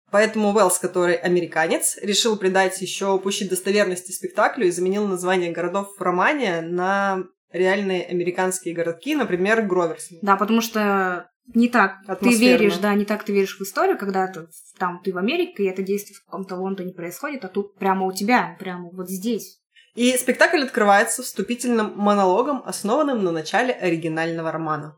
[0.10, 6.02] Поэтому Уэллс, который американец, решил придать еще пущей достоверности спектаклю и заменил название городов в
[6.02, 10.08] романе на реальные американские городки, например, Гроверс.
[10.24, 14.28] Да, потому что не так ты веришь, да, не так ты веришь в историю, когда
[14.28, 14.48] ты,
[14.78, 18.12] там ты в Америке, и это действие в каком-то Лондоне происходит, а тут прямо у
[18.12, 19.62] тебя, прямо вот здесь.
[19.96, 24.98] И спектакль открывается вступительным монологом, основанным на начале оригинального романа.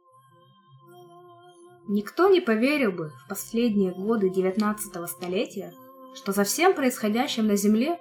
[1.87, 5.73] Никто не поверил бы в последние годы 19 столетия,
[6.15, 7.99] что за всем происходящим на Земле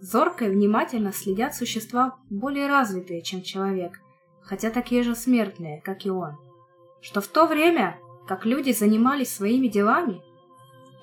[0.00, 4.00] зорко и внимательно следят существа более развитые, чем человек,
[4.42, 6.36] хотя такие же смертные, как и он.
[7.02, 10.22] Что в то время, как люди занимались своими делами,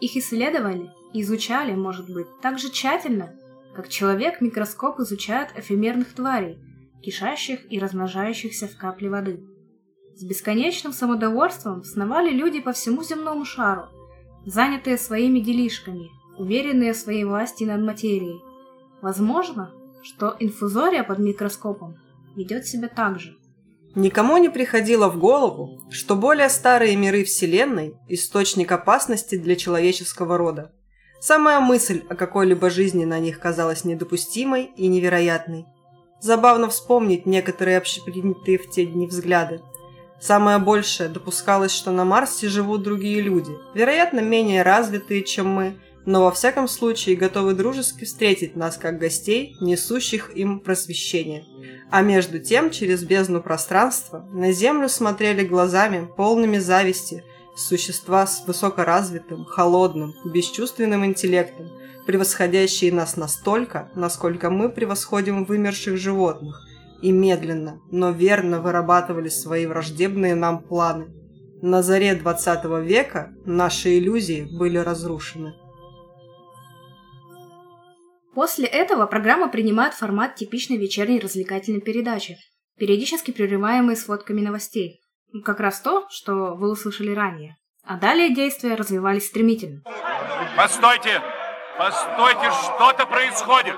[0.02, 3.34] их исследовали изучали, может быть, так же тщательно,
[3.78, 6.57] как человек микроскоп изучает эфемерных тварей,
[7.03, 9.39] кишащих и размножающихся в капле воды.
[10.15, 13.84] С бесконечным самодовольством сновали люди по всему земному шару,
[14.47, 16.09] занятые своими делишками,
[16.39, 18.41] уверенные в своей власти над материей.
[19.03, 19.71] Возможно,
[20.01, 21.97] что инфузория под микроскопом
[22.36, 23.38] ведет себя так же.
[23.93, 30.71] Никому не приходило в голову, что более старые миры Вселенной– источник опасности для человеческого рода.
[31.28, 35.65] Самая мысль о какой-либо жизни на них казалась недопустимой и невероятной.
[36.21, 39.59] Забавно вспомнить некоторые общепринятые в те дни взгляды.
[40.21, 46.23] Самое большее допускалось, что на Марсе живут другие люди, вероятно, менее развитые, чем мы, но
[46.23, 51.43] во всяком случае готовы дружески встретить нас как гостей, несущих им просвещение.
[51.91, 57.25] А между тем, через бездну пространства, на Землю смотрели глазами, полными зависти,
[57.58, 61.70] существа с высокоразвитым, холодным, бесчувственным интеллектом,
[62.05, 66.64] превосходящие нас настолько, насколько мы превосходим вымерших животных,
[67.01, 71.08] и медленно, но верно вырабатывали свои враждебные нам планы.
[71.62, 75.53] На заре 20 века наши иллюзии были разрушены.
[78.34, 82.38] После этого программа принимает формат типичной вечерней развлекательной передачи,
[82.78, 85.01] периодически прерываемой сводками новостей.
[85.46, 87.58] Как раз то, что вы услышали ранее.
[87.84, 89.82] А далее действия развивались стремительно.
[90.56, 91.22] Постойте!
[91.78, 93.78] Постойте, что-то происходит!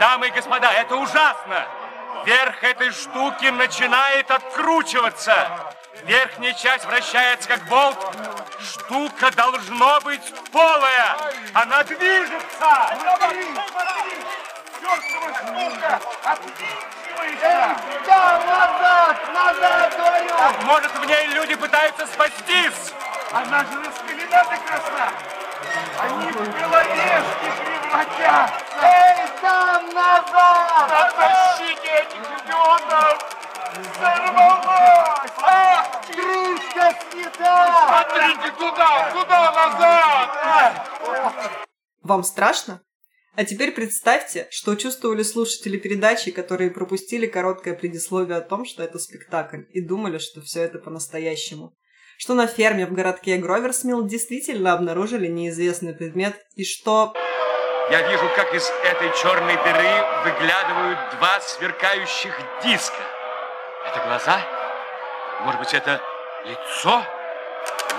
[0.00, 1.66] Дамы и господа, это ужасно!
[2.24, 5.48] Верх этой штуки начинает откручиваться.
[6.04, 7.98] Верхняя часть вращается как болт.
[8.60, 11.16] Штука должно быть полая.
[11.54, 12.98] Она движется.
[18.06, 20.34] Да, назад, назад, говорю!
[20.64, 22.92] Может, в ней люди пытаются спастись.
[23.32, 25.12] Она же распилена до красна!
[26.00, 28.54] Они в головешки превратятся!
[28.82, 30.90] Эй, там, назад!
[30.90, 33.18] Оттащите этих идиотов!
[33.98, 35.30] Сорвалась!
[35.42, 37.54] А, крышка снята!
[37.86, 40.30] Смотрите туда, туда, назад!
[42.02, 42.80] Вам страшно?
[43.36, 48.98] А теперь представьте, что чувствовали слушатели передачи, которые пропустили короткое предисловие о том, что это
[48.98, 51.72] спектакль, и думали, что все это по-настоящему.
[52.18, 57.14] Что на ферме в городке Гроверсмилл действительно обнаружили неизвестный предмет, и что...
[57.90, 63.02] Я вижу, как из этой черной дыры выглядывают два сверкающих диска.
[63.86, 64.40] Это глаза?
[65.40, 66.00] Может быть, это
[66.44, 67.02] лицо?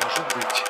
[0.03, 0.63] Может быть.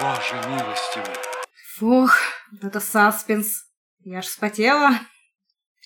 [0.00, 1.39] Боже милостивый.
[1.80, 2.14] Фух,
[2.60, 3.64] это саспенс.
[4.00, 4.90] Я ж вспотела.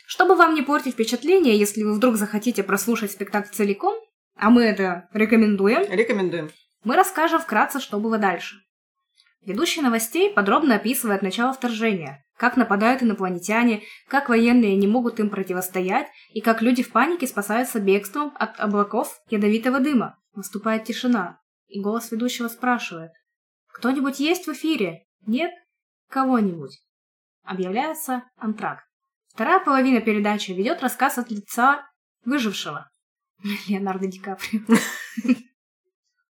[0.08, 3.94] Чтобы вам не портить впечатление, если вы вдруг захотите прослушать спектакль целиком,
[4.34, 6.50] а мы это рекомендуем, Рекомендуем.
[6.82, 8.56] мы расскажем вкратце, что было дальше.
[9.42, 16.08] Ведущий новостей подробно описывает начало вторжения, как нападают инопланетяне, как военные не могут им противостоять
[16.30, 20.18] и как люди в панике спасаются бегством от облаков ядовитого дыма.
[20.34, 23.12] Наступает тишина, и голос ведущего спрашивает
[23.72, 25.06] «Кто-нибудь есть в эфире?
[25.24, 25.52] Нет?
[26.08, 26.80] Кого-нибудь?»
[27.42, 28.84] Объявляется антракт.
[29.28, 31.86] Вторая половина передачи ведет рассказ от лица
[32.24, 32.88] выжившего.
[33.68, 34.62] Леонардо Ди Каприо.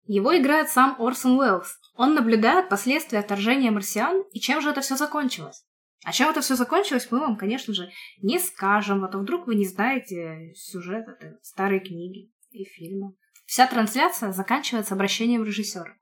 [0.06, 1.78] Его играет сам Орсон Уэллс.
[1.94, 5.64] Он наблюдает последствия вторжения марсиан и чем же это все закончилось.
[6.04, 7.90] А чем это все закончилось, мы вам, конечно же,
[8.22, 13.14] не скажем, а то вдруг вы не знаете сюжет этой старой книги и фильма.
[13.46, 15.94] Вся трансляция заканчивается обращением режиссера.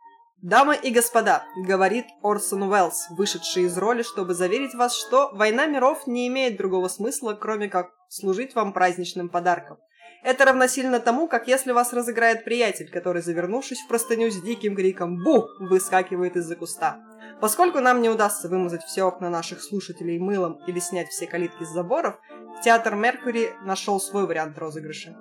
[0.46, 6.06] Дамы и господа, говорит Орсон Уэллс, вышедший из роли, чтобы заверить вас, что «Война миров»
[6.06, 9.78] не имеет другого смысла, кроме как служить вам праздничным подарком.
[10.22, 15.20] Это равносильно тому, как если вас разыграет приятель, который, завернувшись в простыню с диким криком
[15.24, 17.00] «Бу!», выскакивает из-за куста.
[17.40, 21.70] Поскольку нам не удастся вымазать все окна наших слушателей мылом или снять все калитки с
[21.70, 22.20] заборов,
[22.62, 25.16] театр Меркьюри нашел свой вариант розыгрыша.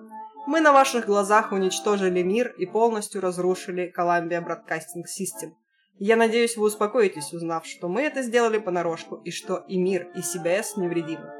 [0.47, 5.53] Мы на ваших глазах уничтожили мир и полностью разрушили Columbia Broadcasting System.
[5.97, 10.19] Я надеюсь, вы успокоитесь, узнав, что мы это сделали понарошку и что и мир, и
[10.19, 11.31] CBS невредимы.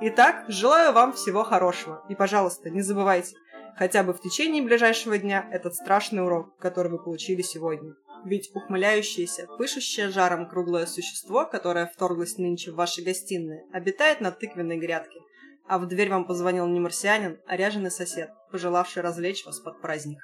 [0.00, 2.02] Итак, желаю вам всего хорошего.
[2.08, 3.36] И, пожалуйста, не забывайте,
[3.76, 7.94] хотя бы в течение ближайшего дня, этот страшный урок, который вы получили сегодня.
[8.24, 14.78] Ведь ухмыляющееся, пышущее жаром круглое существо, которое вторглось нынче в ваши гостиные, обитает на тыквенной
[14.78, 15.20] грядке.
[15.66, 20.18] А в дверь вам позвонил не марсианин, а ряженый сосед, пожелавший развлечь вас под праздник.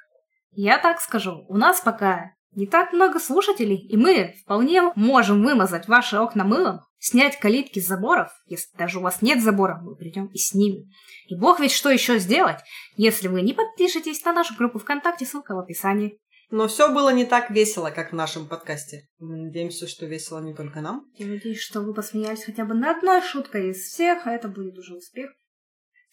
[0.51, 5.87] Я так скажу, у нас пока не так много слушателей, и мы вполне можем вымазать
[5.87, 10.27] ваши окна мылом, снять калитки с заборов, если даже у вас нет забора, мы придем
[10.27, 10.83] и снимем.
[11.27, 12.59] И бог ведь что еще сделать,
[12.97, 16.19] если вы не подпишетесь на нашу группу ВКонтакте, ссылка в описании.
[16.51, 19.07] Но все было не так весело, как в нашем подкасте.
[19.19, 21.05] Мы надеемся, что весело не только нам.
[21.15, 24.77] Я надеюсь, что вы посмеялись хотя бы над одной шуткой из всех, а это будет
[24.77, 25.31] уже успех.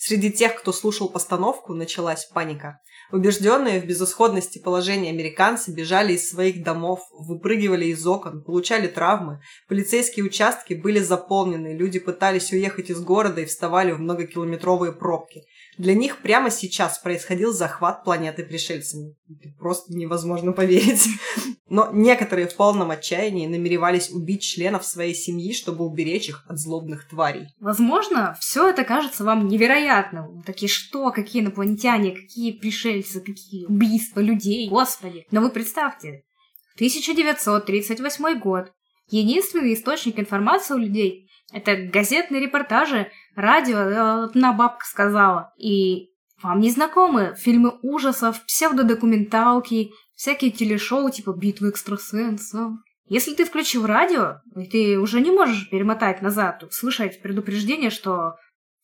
[0.00, 2.80] Среди тех, кто слушал постановку, началась паника.
[3.10, 9.40] Убежденные в безысходности положения американцы бежали из своих домов, выпрыгивали из окон, получали травмы.
[9.66, 15.42] Полицейские участки были заполнены, люди пытались уехать из города и вставали в многокилометровые пробки.
[15.78, 19.14] Для них прямо сейчас происходил захват планеты пришельцами.
[19.30, 21.06] Это просто невозможно поверить.
[21.68, 27.08] Но некоторые в полном отчаянии намеревались убить членов своей семьи, чтобы уберечь их от злобных
[27.08, 27.46] тварей.
[27.60, 30.42] Возможно, все это кажется вам невероятным.
[30.42, 35.26] Такие что, какие инопланетяне, какие пришельцы, какие убийства людей, господи.
[35.30, 36.24] Но вы представьте,
[36.76, 38.72] 1938 год.
[39.10, 45.52] Единственный источник информации у людей– это газетные репортажи, радио, э, одна бабка сказала.
[45.58, 46.10] И
[46.42, 52.72] вам не знакомы фильмы ужасов, псевдодокументалки, всякие телешоу типа «Битвы экстрасенсов».
[53.06, 58.34] Если ты включил радио, и ты уже не можешь перемотать назад, услышать предупреждение, что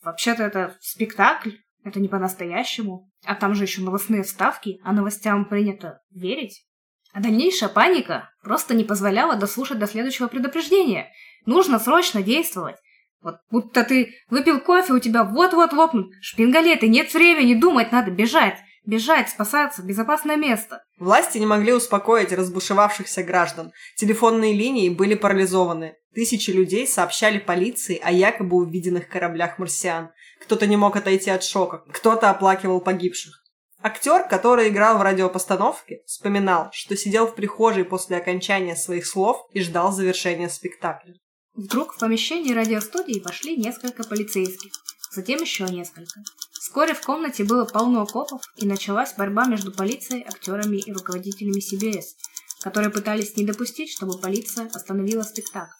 [0.03, 1.51] вообще-то это спектакль,
[1.85, 6.65] это не по-настоящему, а там же еще новостные вставки, а новостям принято верить.
[7.13, 11.13] А дальнейшая паника просто не позволяла дослушать до следующего предупреждения.
[11.45, 12.77] Нужно срочно действовать.
[13.25, 18.59] Вот будто ты выпил кофе, у тебя вот-вот лопнут шпингалеты, нет времени думать, надо бежать.
[18.85, 20.85] Бежать, спасаться, безопасное место.
[20.99, 23.73] Власти не могли успокоить разбушевавшихся граждан.
[23.97, 25.95] Телефонные линии были парализованы.
[26.15, 30.11] Тысячи людей сообщали полиции о якобы увиденных кораблях марсиан.
[30.43, 33.43] Кто-то не мог отойти от шока, кто-то оплакивал погибших.
[33.83, 39.63] Актер, который играл в радиопостановке, вспоминал, что сидел в прихожей после окончания своих слов и
[39.63, 41.15] ждал завершения спектакля.
[41.55, 44.73] Вдруг в помещении радиостудии вошли несколько полицейских,
[45.13, 46.21] затем еще несколько.
[46.53, 52.17] Вскоре в комнате было полно копов, и началась борьба между полицией, актерами и руководителями CBS,
[52.61, 55.77] которые пытались не допустить, чтобы полиция остановила спектакль.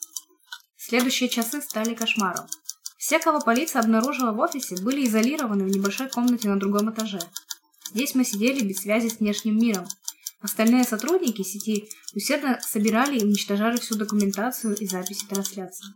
[0.77, 2.47] Следующие часы стали кошмаром.
[2.97, 7.21] Все, кого полиция обнаружила в офисе, были изолированы в небольшой комнате на другом этаже.
[7.91, 9.87] Здесь мы сидели без связи с внешним миром.
[10.45, 15.87] Остальные сотрудники сети усердно собирали и уничтожали всю документацию и записи трансляции.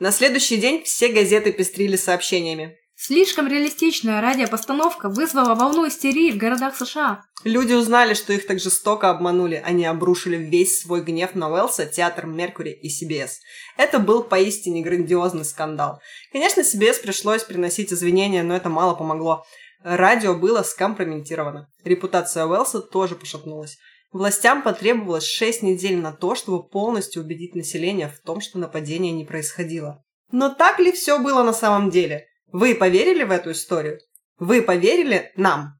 [0.00, 2.76] На следующий день все газеты пестрили сообщениями.
[2.96, 7.22] Слишком реалистичная радиопостановка вызвала волну истерии в городах США.
[7.44, 9.62] Люди узнали, что их так жестоко обманули.
[9.64, 13.30] Они обрушили весь свой гнев на Уэллса, театр Меркури и CBS.
[13.76, 16.00] Это был поистине грандиозный скандал.
[16.32, 19.44] Конечно, CBS пришлось приносить извинения, но это мало помогло.
[19.82, 21.70] Радио было скомпрометировано.
[21.84, 23.78] Репутация Уэллса тоже пошатнулась.
[24.10, 29.24] Властям потребовалось 6 недель на то, чтобы полностью убедить население в том, что нападение не
[29.24, 30.02] происходило.
[30.32, 32.26] Но так ли все было на самом деле?
[32.50, 34.00] Вы поверили в эту историю?
[34.38, 35.78] Вы поверили нам?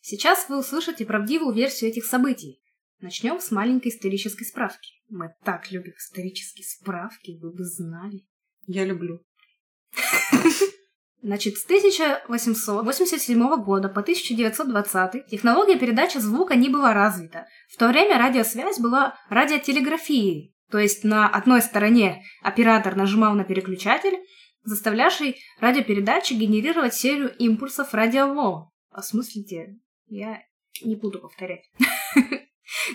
[0.00, 2.60] Сейчас вы услышите правдивую версию этих событий.
[3.00, 4.92] Начнем с маленькой исторической справки.
[5.08, 8.26] Мы так любим исторические справки, вы бы знали.
[8.66, 9.20] Я люблю.
[11.24, 17.46] Значит, с 1887 года по 1920 технология передачи звука не была развита.
[17.72, 24.18] В то время радиосвязь была радиотелеграфией, то есть на одной стороне оператор нажимал на переключатель,
[24.64, 28.68] заставлявший радиопередачи генерировать серию импульсов радиоволн.
[28.90, 30.42] Осмыслите, я
[30.82, 31.64] не буду повторять.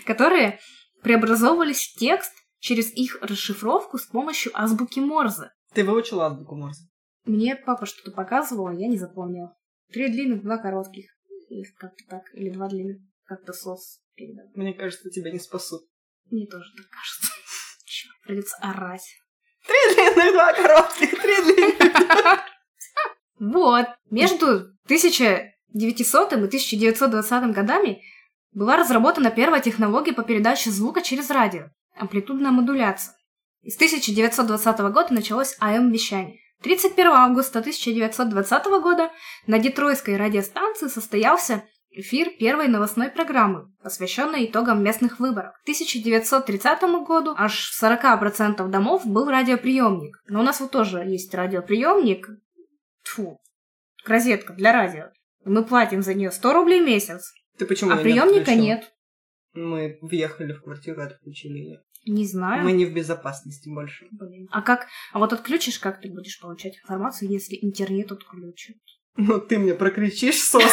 [0.05, 0.59] Которые
[1.01, 5.49] преобразовывались в текст через их расшифровку с помощью азбуки Морзе.
[5.73, 6.88] Ты выучила азбуку Морзе?
[7.25, 9.55] Мне папа что-то показывал, я не запомнила.
[9.91, 11.05] Три длинных, два коротких.
[11.49, 12.23] Или как-то так.
[12.33, 12.97] Или два длинных.
[13.25, 14.45] Как-то сос передал.
[14.55, 15.81] Мне кажется, тебя не спасут.
[16.29, 17.33] Мне тоже так кажется.
[17.85, 19.07] Черт, придется орать.
[19.65, 22.39] Три длинных, два коротких, три длинных.
[23.39, 23.87] Вот.
[24.09, 24.47] Между
[24.85, 28.01] 1900 и 1920 годами
[28.51, 33.15] была разработана первая технология по передаче звука через радио– амплитудная модуляция.
[33.61, 36.39] И с 1920 года началось АМ-вещание.
[36.61, 39.11] 31 августа 1920 года
[39.47, 45.53] на Детройской радиостанции состоялся эфир первой новостной программы, посвященной итогам местных выборов.
[45.59, 50.21] К 1930 году аж в 40% домов был радиоприемник.
[50.27, 52.27] Но у нас вот тоже есть радиоприемник.
[53.03, 53.39] Тьфу,
[54.05, 55.05] розетка для радио.
[55.45, 57.33] Мы платим за нее 100 рублей в месяц.
[57.57, 58.91] Ты почему а приемника нет.
[59.53, 61.81] Мы въехали в квартиру и отключили ее.
[62.05, 62.63] Не знаю.
[62.63, 64.07] Мы не в безопасности больше.
[64.11, 64.47] Блин.
[64.51, 64.87] А как?
[65.11, 68.77] А вот отключишь, как ты будешь получать информацию, если интернет отключат?
[69.17, 70.71] Ну, ты мне прокричишь, сос.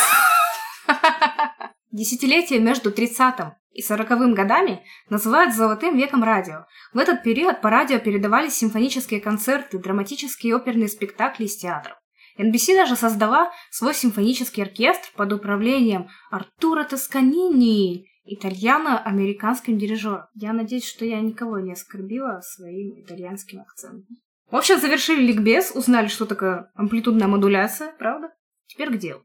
[1.91, 3.35] Десятилетие между 30
[3.73, 6.65] и 40 годами называют «золотым веком радио».
[6.93, 11.97] В этот период по радио передавались симфонические концерты, драматические оперные спектакли из театров.
[12.39, 20.25] NBC даже создала свой симфонический оркестр под управлением Артура Тосканини, итальяно-американским дирижером.
[20.35, 24.17] Я надеюсь, что я никого не оскорбила своим итальянским акцентом.
[24.51, 28.31] В общем, завершили ликбез, узнали, что такое амплитудная модуляция, правда?
[28.67, 29.23] Теперь к делу.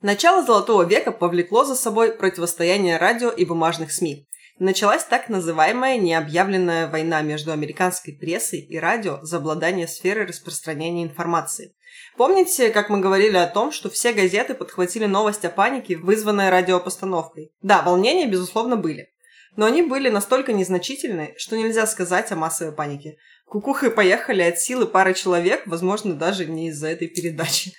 [0.00, 4.26] Начало Золотого века повлекло за собой противостояние радио и бумажных СМИ.
[4.58, 11.74] Началась так называемая необъявленная война между американской прессой и радио за обладание сферой распространения информации.
[12.16, 17.52] Помните, как мы говорили о том, что все газеты подхватили новость о панике, вызванной радиопостановкой?
[17.62, 19.08] Да, волнения, безусловно, были.
[19.56, 23.16] Но они были настолько незначительны, что нельзя сказать о массовой панике.
[23.46, 27.72] Кукухой поехали от силы пары человек, возможно, даже не из-за этой передачи.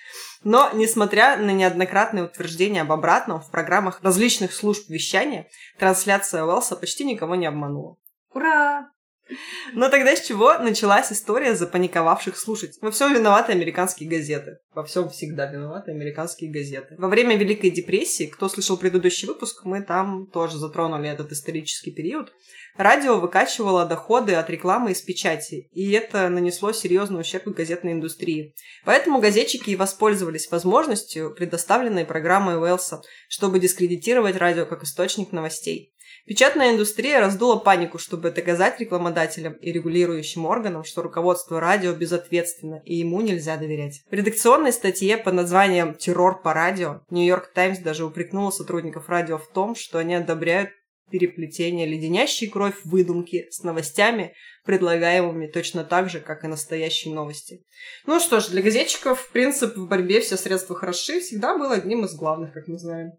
[0.44, 5.48] Но, несмотря на неоднократные утверждения об обратном в программах различных служб вещания,
[5.78, 7.98] трансляция Уэлса почти никого не обманула.
[8.34, 8.92] Ура!
[9.74, 12.78] Но тогда с чего началась история запаниковавших слушать?
[12.82, 14.60] Во всем виноваты американские газеты.
[14.74, 16.96] Во всем всегда виноваты американские газеты.
[16.98, 22.32] Во время Великой депрессии, кто слышал предыдущий выпуск, мы там тоже затронули этот исторический период.
[22.78, 28.56] Радио выкачивало доходы от рекламы из печати, и это нанесло серьезный ущерб газетной индустрии.
[28.86, 35.94] Поэтому газетчики и воспользовались возможностью, предоставленной программой Уэлса, чтобы дискредитировать радио как источник новостей.
[36.26, 42.96] Печатная индустрия раздула панику, чтобы доказать рекламодателям и регулирующим органам, что руководство радио безответственно и
[42.96, 44.04] ему нельзя доверять.
[44.10, 49.48] В редакционной статье под названием «Террор по радио» Нью-Йорк Таймс даже упрекнула сотрудников радио в
[49.48, 50.70] том, что они одобряют
[51.12, 54.34] переплетение леденящей кровь выдумки с новостями,
[54.66, 57.66] предлагаемыми точно так же, как и настоящие новости.
[58.06, 62.16] Ну что ж, для газетчиков принцип в борьбе все средства хороши всегда был одним из
[62.16, 63.12] главных, как мы знаем.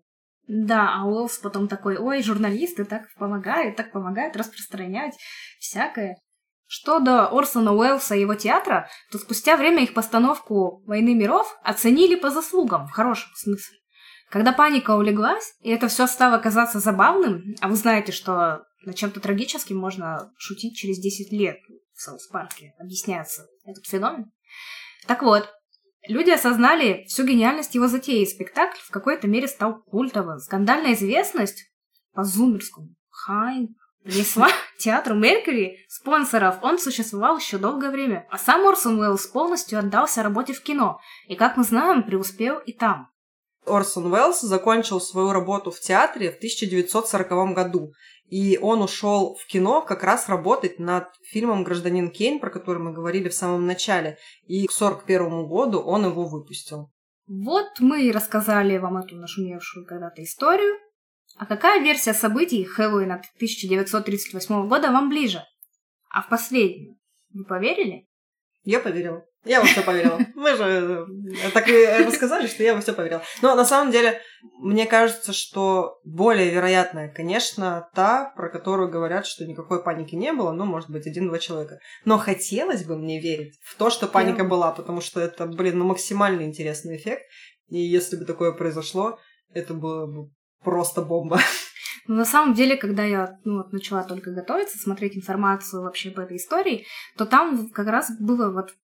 [0.49, 5.17] Да, а Уэллс потом такой, ой, журналисты так помогают, так помогают распространять
[5.59, 6.17] всякое.
[6.67, 12.17] Что до Орсона Уэллса и его театра, то спустя время их постановку «Войны миров» оценили
[12.17, 13.79] по заслугам, в хорошем смысле.
[14.31, 19.21] Когда паника улеглась, и это все стало казаться забавным, а вы знаете, что над чем-то
[19.21, 21.59] трагическим можно шутить через 10 лет
[21.95, 24.33] в Саус-парке, объясняется этот феномен.
[25.07, 25.53] Так вот,
[26.09, 30.39] люди осознали всю гениальность его затеи, и спектакль в какой-то мере стал культовым.
[30.39, 31.71] Скандальная известность
[32.13, 33.71] по-зумерскому хайп
[34.03, 34.49] принесла
[34.79, 36.57] театру Меркьюри спонсоров.
[36.63, 38.27] Он существовал еще долгое время.
[38.31, 41.01] А сам Орсон Уэллс полностью отдался работе в кино.
[41.29, 43.09] И, как мы знаем, преуспел и там.
[43.65, 47.93] Орсон Уэллс закончил свою работу в театре в 1940 году.
[48.33, 52.91] И он ушел в кино как раз работать над фильмом «Гражданин Кейн», про который мы
[52.91, 54.17] говорили в самом начале.
[54.47, 56.91] И к 1941 году он его выпустил.
[57.27, 60.79] Вот мы и рассказали вам эту нашумевшую когда-то историю.
[61.37, 65.45] А какая версия событий Хэллоуина 1938 года вам ближе?
[66.09, 66.97] А в последнюю
[67.35, 68.09] вы поверили?
[68.65, 69.27] Я поверила.
[69.45, 70.21] Я во все поверила.
[70.37, 73.23] Мы же э, так и рассказали, что я во все поверила.
[73.43, 74.21] Но на самом деле,
[74.61, 80.53] мне кажется, что более вероятная, конечно, та, про которую говорят, что никакой паники не было,
[80.53, 81.79] ну, может быть, один-два человека.
[82.05, 85.87] Но хотелось бы мне верить в то, что паника была, потому что это, блин, ну,
[85.87, 87.23] максимально интересный эффект.
[87.69, 89.19] И если бы такое произошло,
[89.53, 90.31] это было бы
[90.63, 91.41] просто бомба.
[92.07, 96.21] Но на самом деле, когда я ну, вот, начала только готовиться, смотреть информацию вообще по
[96.21, 96.85] этой истории,
[97.17, 98.75] то там как раз было вот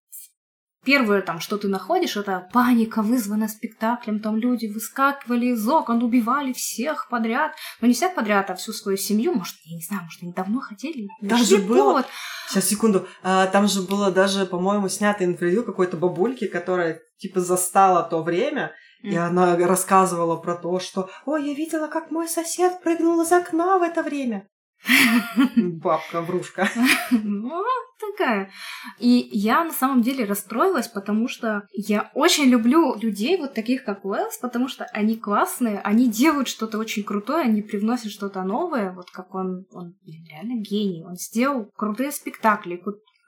[0.84, 6.52] Первое, там, что ты находишь, это паника, вызвана спектаклем, там люди выскакивали из окон, убивали
[6.52, 7.52] всех подряд.
[7.80, 9.34] Ну, не всех подряд, а всю свою семью.
[9.34, 11.08] Может, я не знаю, может, они давно хотели.
[11.28, 11.78] Там же было...
[11.78, 12.06] Повод.
[12.48, 13.06] Сейчас, секунду.
[13.22, 18.72] А, там же было даже, по-моему, снято интервью какой-то бабульки, которая, типа, застала то время,
[19.02, 23.78] и она рассказывала про то, что «Ой, я видела, как мой сосед прыгнул из окна
[23.78, 24.48] в это время».
[25.56, 26.68] Бабка-врушка.
[27.10, 27.64] Ну,
[27.98, 28.50] такая.
[28.98, 34.04] И я на самом деле расстроилась, потому что я очень люблю людей вот таких, как
[34.04, 39.10] Уэллс, потому что они классные, они делают что-то очень крутое, они привносят что-то новое, вот
[39.10, 41.04] как он, он реально гений.
[41.04, 42.76] Он сделал крутые спектакли,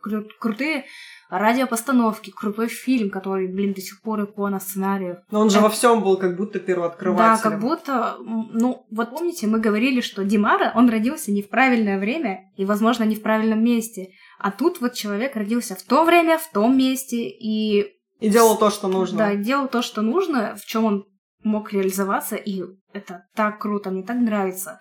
[0.04, 0.86] кру- крутые
[1.30, 5.18] радиопостановки, крутой фильм, который, блин, до сих пор икона сценариев.
[5.30, 5.64] Но он же Это...
[5.64, 7.36] во всем был как будто первооткрывателем.
[7.36, 11.98] Да, как будто, ну, вот помните, мы говорили, что Димара, он родился не в правильное
[11.98, 14.10] время и, возможно, не в правильном месте.
[14.38, 17.96] А тут вот человек родился в то время, в том месте и...
[18.18, 19.18] И делал то, что нужно.
[19.18, 21.06] Да, делал то, что нужно, в чем он
[21.42, 24.78] мог реализоваться, и это так круто, мне так нравится.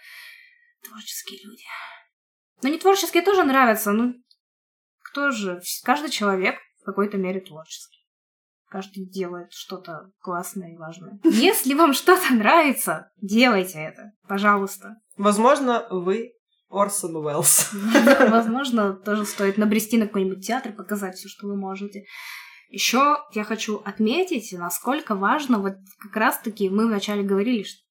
[0.84, 1.64] Творческие люди.
[2.62, 4.16] Но не творческие тоже нравятся, ну,
[5.10, 5.62] кто же?
[5.84, 8.00] Каждый человек в какой-то мере творческий.
[8.70, 11.20] Каждый делает что-то классное и важное.
[11.24, 14.98] Если вам что-то нравится, делайте это, пожалуйста.
[15.18, 16.34] Возможно, вы
[16.70, 17.72] Орсон Уэллс.
[18.30, 22.06] Возможно, тоже стоит набрести на какой-нибудь театр, показать все, что вы можете.
[22.70, 27.82] Еще я хочу отметить, насколько важно, вот как раз-таки мы вначале говорили, что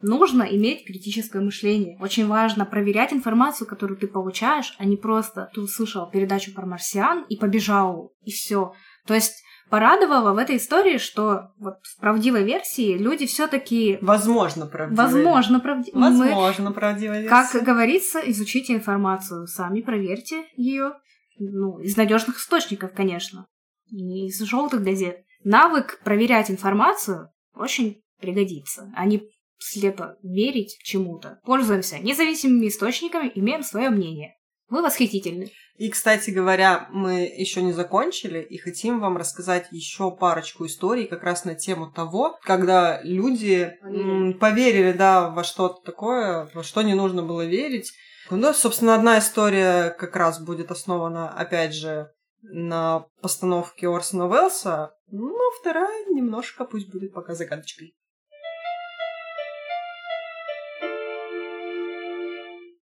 [0.00, 1.98] нужно иметь критическое мышление.
[2.00, 7.24] Очень важно проверять информацию, которую ты получаешь, а не просто ты услышал передачу про марсиан
[7.28, 8.72] и побежал, и все.
[9.06, 13.98] То есть порадовало в этой истории, что вот в правдивой версии люди все-таки...
[14.00, 15.06] Возможно, правдивая.
[15.06, 15.90] Возможно, правди...
[15.94, 17.28] Возможно, Мы, правдивая версия.
[17.28, 20.92] Как говорится, изучите информацию, сами проверьте ее.
[21.38, 23.46] Ну, из надежных источников, конечно.
[23.90, 25.24] Не из желтых газет.
[25.42, 29.28] Навык проверять информацию очень пригодится, а не
[29.64, 31.40] слепо верить чему-то.
[31.44, 34.36] Пользуемся независимыми источниками, имеем свое мнение.
[34.68, 35.50] Вы восхитительны.
[35.76, 41.24] И, кстати говоря, мы еще не закончили и хотим вам рассказать еще парочку историй как
[41.24, 46.94] раз на тему того, когда люди поверили, поверили да, во что-то такое, во что не
[46.94, 47.92] нужно было верить.
[48.30, 52.10] Ну, собственно, одна история как раз будет основана, опять же,
[52.42, 57.94] на постановке Орсона Уэллса, ну, вторая немножко пусть будет пока загадочкой.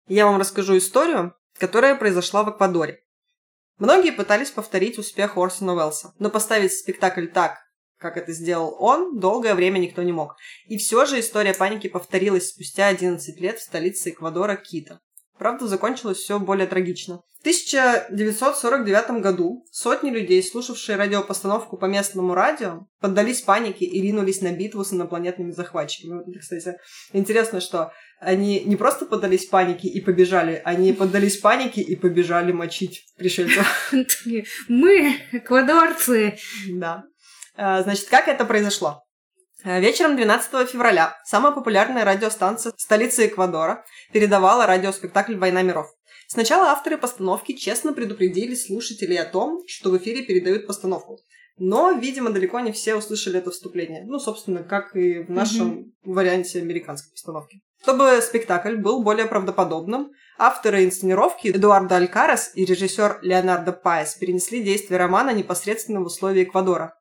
[0.09, 3.03] Я вам расскажу историю, которая произошла в Эквадоре.
[3.77, 7.59] Многие пытались повторить успех Орсона Уэллса, но поставить спектакль так,
[7.97, 10.35] как это сделал он, долгое время никто не мог.
[10.65, 14.99] И все же история паники повторилась спустя 11 лет в столице Эквадора Кита.
[15.39, 17.21] Правда, закончилось все более трагично.
[17.37, 24.51] В 1949 году сотни людей, слушавшие радиопостановку по местному радио, поддались панике и ринулись на
[24.51, 26.37] битву с инопланетными захватчиками.
[26.37, 26.75] Кстати,
[27.13, 33.05] интересно, что они не просто поддались панике и побежали, они поддались панике и побежали мочить
[33.17, 33.93] пришельцев.
[34.67, 36.37] Мы, эквадорцы.
[36.67, 37.05] Да.
[37.55, 39.03] А, значит, как это произошло?
[39.63, 43.83] Э, вечером 12 февраля самая популярная радиостанция столицы Эквадора
[44.13, 45.87] передавала радиоспектакль «Война миров».
[46.27, 51.17] Сначала авторы постановки честно предупредили слушателей о том, что в эфире передают постановку.
[51.57, 54.05] Но, видимо, далеко не все услышали это вступление.
[54.05, 56.13] Ну, собственно, как и в нашем mm-hmm.
[56.13, 57.61] варианте американской постановки.
[57.81, 64.99] Чтобы спектакль был более правдоподобным, авторы инсценировки Эдуардо Алькарес и режиссер Леонардо Паес перенесли действие
[64.99, 66.98] романа непосредственно в условия Эквадора,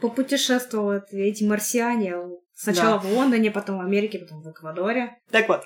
[0.00, 2.14] попутешествовали эти марсиане.
[2.54, 3.08] Сначала да.
[3.08, 5.16] в Лондоне, потом в Америке, потом в Эквадоре.
[5.30, 5.62] Так вот,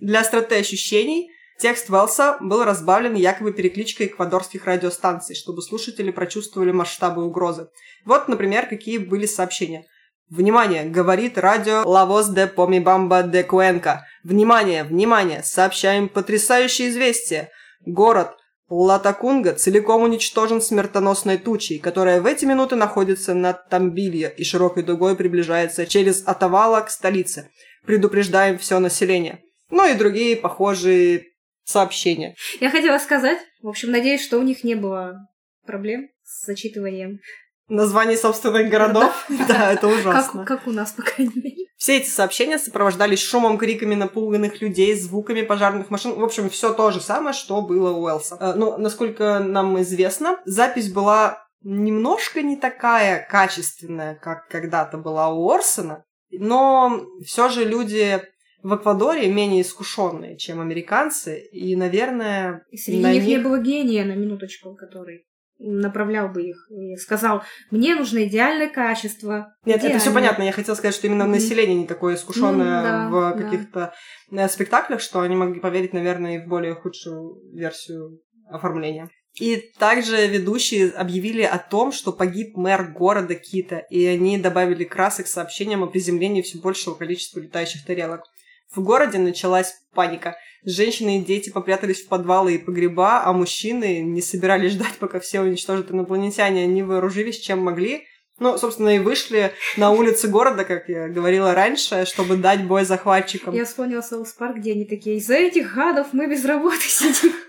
[0.00, 7.24] для остроты ощущений Текст Велса был разбавлен якобы перекличкой эквадорских радиостанций, чтобы слушатели прочувствовали масштабы
[7.24, 7.68] угрозы.
[8.04, 9.86] Вот, например, какие были сообщения.
[10.30, 14.04] Внимание, говорит радио Лавос де Помибамба де Куэнка.
[14.24, 17.50] Внимание, внимание, сообщаем потрясающее известие.
[17.86, 18.36] Город
[18.68, 25.16] Латакунга целиком уничтожен смертоносной тучей, которая в эти минуты находится над Тамбилья и широкой дугой
[25.16, 27.50] приближается через Атавала к столице.
[27.84, 29.42] Предупреждаем все население.
[29.70, 31.26] Ну и другие похожие
[31.64, 32.34] сообщения.
[32.60, 35.28] Я хотела сказать, в общем, надеюсь, что у них не было
[35.66, 37.20] проблем с зачитыванием
[37.68, 39.26] Названий собственных городов.
[39.48, 40.44] Да, это ужасно.
[40.44, 41.66] Как, как у нас, по крайней мере.
[41.76, 46.14] Все эти сообщения сопровождались шумом, криками напуганных людей, звуками пожарных машин.
[46.14, 48.36] В общем, все то же самое, что было у Уэлса.
[48.40, 55.50] Э, ну, насколько нам известно, запись была немножко не такая качественная, как когда-то была у
[55.50, 58.22] Орсона, но все же люди
[58.62, 62.64] в Эквадоре менее искушенные, чем американцы, и, наверное...
[62.70, 65.26] И среди них, них не было гения, на минуточку, который
[65.58, 69.54] направлял бы их и сказал, мне нужно идеальное качество.
[69.64, 69.96] Нет, идеальное.
[69.96, 70.42] это все понятно.
[70.42, 73.94] Я хотела сказать, что именно население не такое искушенное ну, да, в каких-то
[74.30, 74.44] да.
[74.44, 79.10] Э, спектаклях, что они могли поверить, наверное, и в более худшую версию оформления.
[79.40, 85.26] И также ведущие объявили о том, что погиб мэр города Кита, и они добавили красок
[85.26, 88.22] сообщениям о приземлении все большего количества летающих тарелок.
[88.70, 90.36] В городе началась паника.
[90.64, 95.40] Женщины и дети попрятались в подвалы и погреба, а мужчины не собирались ждать, пока все
[95.40, 96.62] уничтожат инопланетяне.
[96.64, 98.04] Они вооружились чем могли.
[98.38, 103.54] Ну, собственно, и вышли на улицы города, как я говорила раньше, чтобы дать бой захватчикам.
[103.54, 107.32] Я вспомнила Соус Парк, где они такие, из-за этих гадов мы без работы сидим.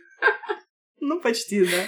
[1.07, 1.83] Ну, почти, да.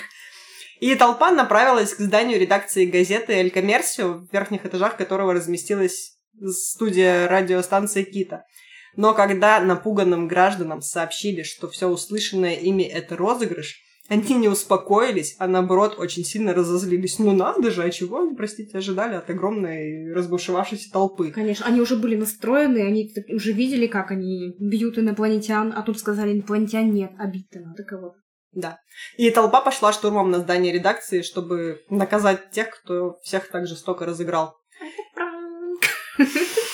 [0.80, 7.28] И толпа направилась к зданию редакции газеты «Эль Коммерсио», в верхних этажах которого разместилась студия
[7.28, 8.46] радиостанции «Кита».
[8.98, 15.48] Но когда напуганным гражданам сообщили, что все услышанное ими это розыгрыш, они не успокоились, а
[15.48, 17.20] наоборот очень сильно разозлились.
[17.20, 21.32] Ну надо же, а чего они, простите, ожидали от огромной разбушевавшейся толпы?
[21.32, 26.34] Конечно, они уже были настроены, они уже видели, как они бьют инопланетян, а тут сказали,
[26.34, 28.18] инопланетян нет, а бить-то надо кого-то.
[28.54, 28.80] Да.
[29.18, 34.56] И толпа пошла штурмом на здание редакции, чтобы наказать тех, кто всех так жестоко разыграл.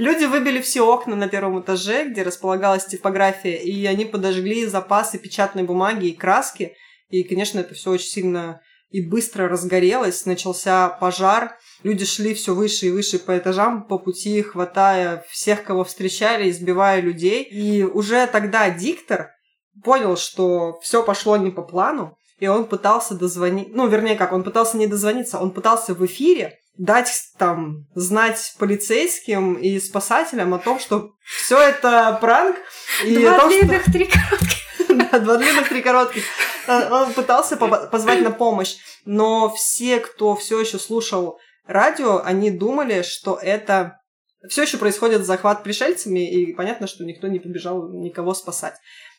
[0.00, 5.62] Люди выбили все окна на первом этаже, где располагалась типография, и они подожгли запасы печатной
[5.62, 6.74] бумаги и краски.
[7.10, 10.24] И, конечно, это все очень сильно и быстро разгорелось.
[10.24, 11.58] Начался пожар.
[11.82, 17.02] Люди шли все выше и выше по этажам, по пути хватая всех, кого встречали, избивая
[17.02, 17.42] людей.
[17.42, 19.28] И уже тогда диктор
[19.84, 24.44] понял, что все пошло не по плану, и он пытался дозвонить, ну, вернее, как, он
[24.44, 30.78] пытался не дозвониться, он пытался в эфире дать там знать полицейским и спасателям о том,
[30.78, 32.56] что все это пранк.
[33.04, 33.92] И два том, длинных, что...
[33.92, 34.58] три коротких.
[35.12, 36.24] Да, два длинных, три коротких.
[36.68, 37.56] Он пытался
[37.92, 44.00] позвать на помощь, но все, кто все еще слушал радио, они думали, что это
[44.48, 48.74] все еще происходит захват пришельцами, и понятно, что никто не побежал никого спасать.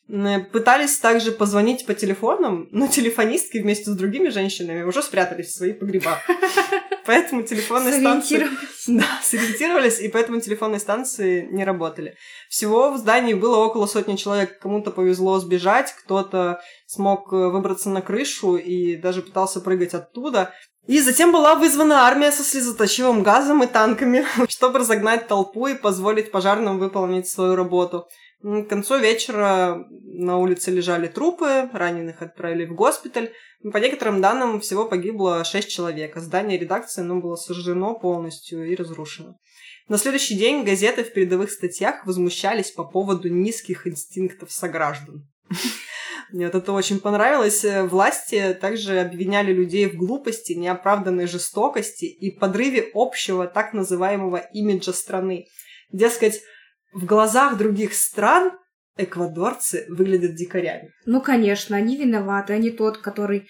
[0.07, 5.73] Пытались также позвонить по телефонам, но телефонистки вместе с другими женщинами уже спрятались в свои
[5.73, 6.19] погреба.
[7.05, 8.47] Поэтому телефонные станции...
[8.87, 12.15] Да, сориентировались, и поэтому телефонные станции не работали.
[12.49, 14.59] Всего в здании было около сотни человек.
[14.59, 20.53] Кому-то повезло сбежать, кто-то смог э, выбраться на крышу и даже пытался прыгать оттуда.
[20.87, 26.31] И затем была вызвана армия со слезоточивым газом и танками, чтобы разогнать толпу и позволить
[26.31, 28.07] пожарным выполнить свою работу.
[28.43, 33.31] К концу вечера на улице лежали трупы, раненых отправили в госпиталь.
[33.71, 38.75] По некоторым данным, всего погибло 6 человек, а здание редакции ну, было сожжено полностью и
[38.75, 39.35] разрушено.
[39.87, 45.27] На следующий день газеты в передовых статьях возмущались по поводу низких инстинктов сограждан.
[46.31, 47.65] Мне вот это очень понравилось.
[47.65, 55.47] Власти также обвиняли людей в глупости, неоправданной жестокости и подрыве общего так называемого имиджа страны.
[55.91, 56.41] Дескать,
[56.91, 58.51] в глазах других стран
[59.03, 60.91] эквадорцы выглядят дикарями.
[61.05, 63.47] Ну, конечно, они виноваты, они тот, который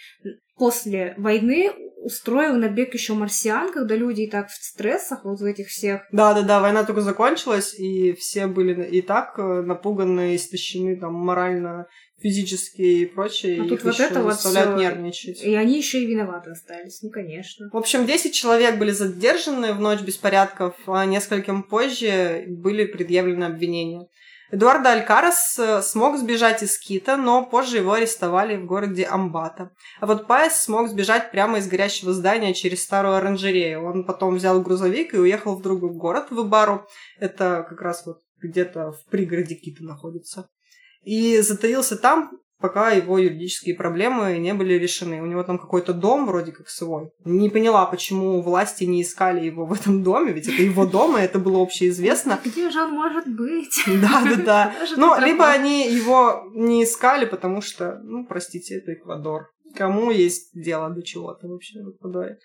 [0.55, 1.71] после войны
[2.01, 6.01] устроил набег еще марсиан, когда люди и так в стрессах, вот в этих всех.
[6.11, 11.87] Да-да-да, война только закончилась, и все были и так э, напуганы, истощены там морально,
[12.19, 13.61] физически и прочее.
[13.61, 14.77] А и тут вот это вот всё...
[14.77, 15.43] нервничать.
[15.43, 17.69] И они еще и виноваты остались, ну, конечно.
[17.71, 24.07] В общем, 10 человек были задержаны в ночь беспорядков, а нескольким позже были предъявлены обвинения.
[24.51, 29.71] Эдуардо Алькарас э, смог сбежать из Кита, но позже его арестовали в городе Амбата.
[30.01, 33.85] А вот Паес смог сбежать прямо из горящего здания через старую оранжерею.
[33.85, 36.85] Он потом взял грузовик и уехал в другой город, в Ибару.
[37.17, 40.49] Это как раз вот где-то в пригороде Кита находится.
[41.03, 42.31] и затаился там,
[42.61, 45.21] пока его юридические проблемы не были решены.
[45.21, 47.09] У него там какой-то дом вроде как свой.
[47.25, 51.21] Не поняла, почему власти не искали его в этом доме, ведь это его дом, и
[51.21, 52.39] это было общеизвестно.
[52.43, 53.83] Где же он может быть?
[53.87, 54.73] Да, да, да.
[54.79, 59.49] Даже Ну, либо они его не искали, потому что, ну, простите, это Эквадор.
[59.75, 62.37] Кому есть дело до чего-то вообще в Эквадоре?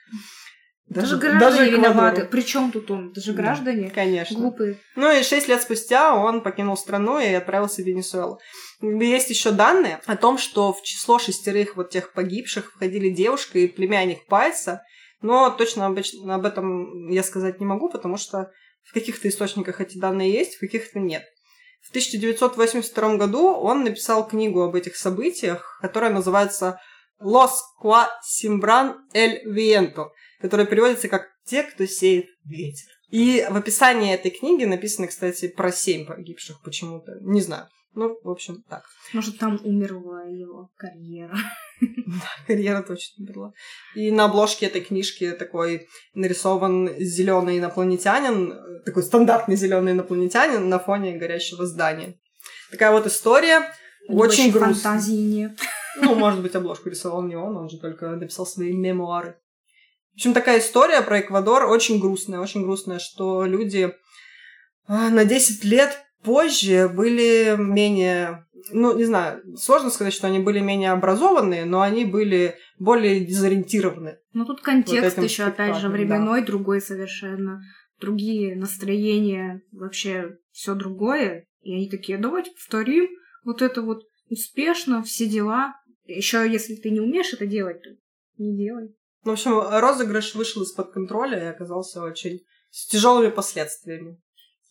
[0.89, 1.77] Даже граждане Эквадору.
[1.77, 2.29] виноваты.
[2.31, 3.13] Причем тут он?
[3.13, 4.39] Даже Да, граждане Конечно.
[4.39, 4.79] глупые.
[4.95, 8.39] Ну и шесть лет спустя он покинул страну и отправился в Венесуэлу.
[8.81, 13.69] Есть еще данные о том, что в число шестерых вот тех погибших входили девушка и
[13.69, 14.83] племянник Пайса,
[15.23, 15.99] но точно об,
[16.45, 18.51] этом я сказать не могу, потому что
[18.83, 21.25] в каких-то источниках эти данные есть, в каких-то нет.
[21.81, 26.79] В 1982 году он написал книгу об этих событиях, которая называется
[27.21, 27.53] «Los
[27.83, 30.09] que siembran el viento»,
[30.41, 32.89] которая переводится как «Те, кто сеет ветер».
[33.09, 37.13] И в описании этой книги написано, кстати, про семь погибших почему-то.
[37.21, 37.69] Не знаю.
[37.97, 38.85] Ну, в общем, так.
[39.15, 41.35] Может, там умерла его карьера.
[42.47, 43.53] Карьера точно была.
[43.95, 50.79] И на обложке этой книжки такой нарисован зеленый инопланетянин, э, такой стандартный зеленый инопланетянин на
[50.79, 52.19] фоне горящего здания.
[52.71, 53.61] Такая вот история.
[54.09, 54.75] Очень Больше грустная.
[54.75, 55.59] фантазии нет.
[55.99, 59.39] Ну, может быть, обложку рисовал не он, он же только написал свои мемуары.
[60.13, 63.95] В общем, такая история про Эквадор очень грустная, очень грустная, что люди
[64.87, 70.59] а, на 10 лет позже были менее, ну, не знаю, сложно сказать, что они были
[70.59, 74.19] менее образованные, но они были более дезориентированы.
[74.33, 77.63] Ну тут контекст этим еще, опять же, временной, другой совершенно.
[78.01, 81.47] Другие настроения, вообще все другое.
[81.63, 83.09] И они такие, давайте повторим
[83.45, 85.75] вот это вот успешно, все дела.
[86.05, 87.91] Еще если ты не умеешь это делать, то
[88.37, 88.95] не делай.
[89.25, 94.21] Ну, в общем, розыгрыш вышел из-под контроля и оказался очень с тяжелыми последствиями.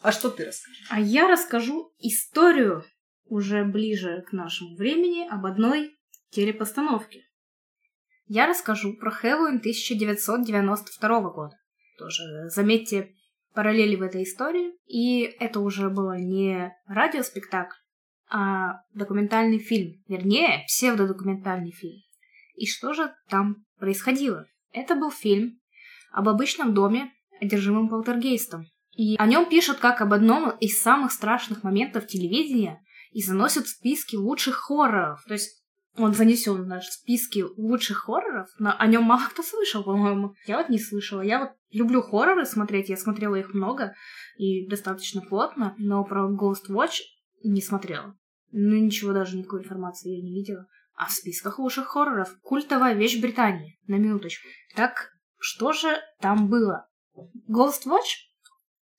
[0.05, 0.87] А что ты расскажешь?
[0.91, 2.85] А я расскажу историю
[3.25, 5.95] уже ближе к нашему времени об одной
[6.29, 7.23] телепостановке.
[8.27, 11.57] Я расскажу про Хэллоуин 1992 года.
[11.97, 13.15] Тоже, заметьте,
[13.55, 14.73] параллели в этой истории.
[14.85, 17.77] И это уже было не радиоспектакль,
[18.29, 20.03] а документальный фильм.
[20.07, 22.01] Вернее, псевдодокументальный фильм.
[22.53, 24.45] И что же там происходило?
[24.71, 25.59] Это был фильм
[26.11, 28.67] об обычном доме, одержимом полтергейстом.
[28.95, 32.81] И о нем пишут как об одном из самых страшных моментов телевидения
[33.11, 35.23] и заносят в списки лучших хорроров.
[35.27, 35.63] То есть
[35.97, 40.35] он занесен в наши списки лучших хорроров, но о нем мало кто слышал, по-моему.
[40.45, 41.21] Я вот не слышала.
[41.21, 43.93] Я вот люблю хорроры смотреть, я смотрела их много
[44.37, 47.01] и достаточно плотно, но про Ghost Watch
[47.43, 48.17] не смотрела.
[48.51, 50.67] Ну, ничего, даже никакой информации я не видела.
[50.95, 53.77] А в списках лучших хорроров культовая вещь Британии.
[53.87, 54.47] На минуточку.
[54.75, 56.87] Так, что же там было?
[57.49, 58.24] Ghost Watch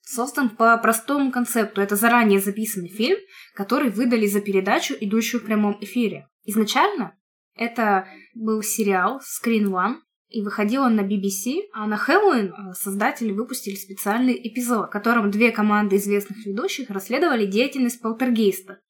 [0.07, 1.81] создан по простому концепту.
[1.81, 3.19] Это заранее записанный фильм,
[3.55, 6.29] который выдали за передачу, идущую в прямом эфире.
[6.45, 7.19] Изначально
[7.55, 9.97] это был сериал Screen One,
[10.29, 15.31] и выходил он на BBC, а на Хэллоуин э, создатели выпустили специальный эпизод, в котором
[15.31, 18.81] две команды известных ведущих расследовали деятельность полтергейста.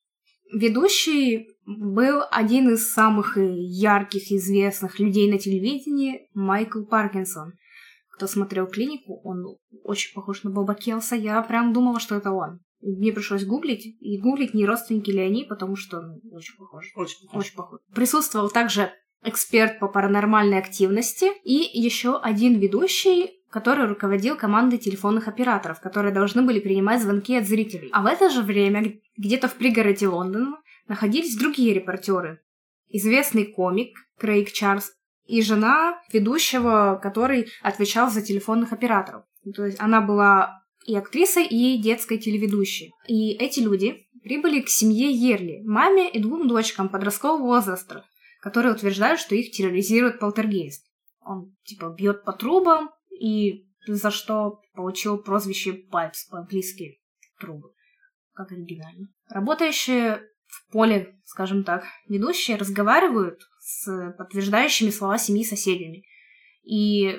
[0.52, 7.52] Ведущий был один из самых э, ярких известных людей на телевидении Майкл Паркинсон.
[8.16, 11.16] Кто смотрел клинику, он очень похож на Боба Келса.
[11.16, 12.60] Я прям думала, что это он.
[12.80, 16.92] Мне пришлось гуглить, и гуглить, не родственники ли они, потому что ну, очень похож.
[16.94, 17.80] Очень Очень похож.
[17.94, 18.90] Присутствовал также
[19.22, 26.42] эксперт по паранормальной активности и еще один ведущий, который руководил командой телефонных операторов, которые должны
[26.42, 27.90] были принимать звонки от зрителей.
[27.92, 30.58] А в это же время где-то в пригороде Лондона
[30.88, 32.40] находились другие репортеры.
[32.88, 34.95] Известный комик Крейг Чарльз
[35.26, 39.24] и жена ведущего, который отвечал за телефонных операторов.
[39.54, 42.92] То есть она была и актрисой, и детской телеведущей.
[43.08, 48.04] И эти люди прибыли к семье Ерли, маме и двум дочкам подросткового возраста,
[48.40, 50.84] которые утверждают, что их терроризирует полтергейст.
[51.20, 57.00] Он, типа, бьет по трубам, и за что получил прозвище Пальпс по-английски
[57.40, 57.70] трубы.
[58.32, 59.08] Как оригинально.
[59.28, 66.04] Работающие в поле, скажем так, ведущие разговаривают с подтверждающими слова семьи соседями.
[66.62, 67.18] И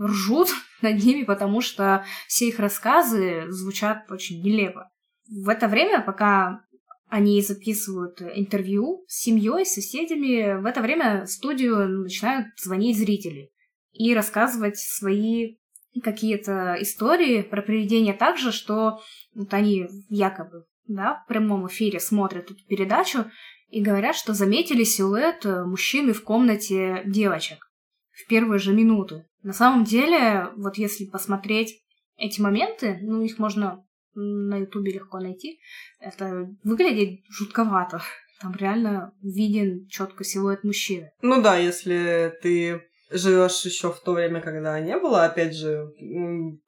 [0.00, 0.48] ржут
[0.82, 4.90] над ними, потому что все их рассказы звучат очень нелепо.
[5.28, 6.64] В это время, пока
[7.08, 13.50] они записывают интервью с семьей, с соседями, в это время студию начинают звонить зрители
[13.92, 15.56] и рассказывать свои
[16.02, 19.00] какие-то истории про привидения так же, что
[19.34, 23.26] вот они якобы да, в прямом эфире смотрят эту передачу
[23.72, 27.70] и говорят, что заметили силуэт мужчины в комнате девочек
[28.10, 29.24] в первые же минуты.
[29.42, 31.82] На самом деле, вот если посмотреть
[32.16, 35.58] эти моменты, ну, их можно на ютубе легко найти.
[35.98, 38.02] Это выглядит жутковато.
[38.40, 41.10] Там реально виден четко силуэт мужчины.
[41.22, 42.82] Ну да, если ты
[43.12, 45.88] живешь еще в то время, когда не было, опять же,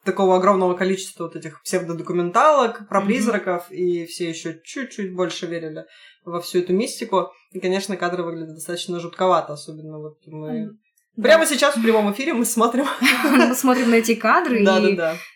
[0.05, 3.07] такого огромного количества вот этих псевдодокументалок про mm-hmm.
[3.07, 5.85] призраков, и все еще чуть-чуть больше верили
[6.25, 7.31] во всю эту мистику.
[7.53, 10.67] И, конечно, кадры выглядят достаточно жутковато, особенно вот мы...
[10.67, 11.23] Mm-hmm.
[11.23, 12.87] Прямо сейчас в прямом эфире мы смотрим.
[13.25, 14.65] Мы смотрим на эти кадры.
[14.65, 14.91] Да, да,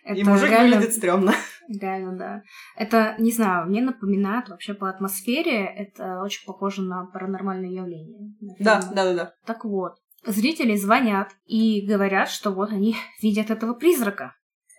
[0.05, 0.13] да.
[0.13, 1.33] И мужик выглядит стрёмно.
[1.69, 2.43] Реально, да.
[2.77, 8.33] Это, не знаю, мне напоминает вообще по атмосфере, это очень похоже на паранормальное явление.
[8.59, 9.33] Да, да, да, да.
[9.47, 9.93] Так вот,
[10.25, 14.35] зрители звонят и говорят, что вот они видят этого призрака.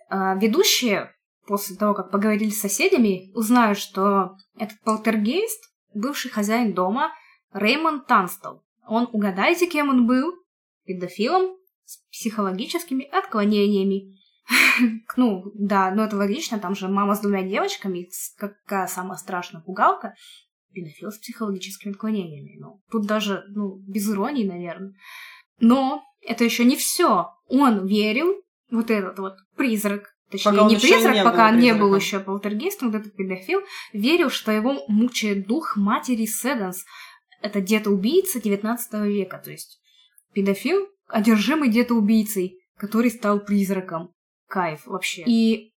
[0.08, 1.14] А ведущие,
[1.46, 7.12] после того, как поговорили с соседями, узнают, что этот полтергейст— бывший хозяин дома
[7.52, 8.62] Реймонд Танстел.
[8.86, 10.34] Он, угадайте, кем он был?
[10.84, 14.16] Педофилом с психологическими отклонениями.
[15.16, 20.14] ну, да, ну это логично, там же мама с двумя девочками, какая самая страшная пугалка,
[20.72, 22.56] педофил с психологическими отклонениями.
[22.58, 24.94] Ну, тут даже, ну, без иронии, наверное.
[25.58, 27.28] Но это еще не все.
[27.48, 28.34] Он верил,
[28.70, 32.90] вот этот вот призрак, точнее, пока не призрак, не пока был не был еще полтергейстом,
[32.90, 33.60] вот этот педофил,
[33.92, 36.84] верил, что его мучает дух матери Седенс.
[37.42, 39.80] Это где-то-убийца 19 века, то есть
[40.34, 44.12] педофил, одержимый где-то убийцей, который стал призраком.
[44.46, 45.22] Кайф вообще.
[45.26, 45.72] И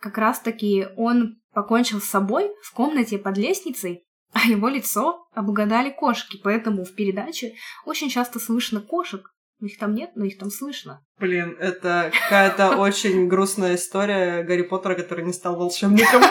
[0.00, 6.38] как раз-таки он покончил с собой в комнате под лестницей, а его лицо обгадали кошки,
[6.42, 7.54] поэтому в передаче
[7.84, 9.32] очень часто слышно кошек.
[9.60, 11.04] Их там нет, но их там слышно.
[11.18, 16.22] Блин, это какая-то очень грустная история Гарри Поттера, который не стал волшебником.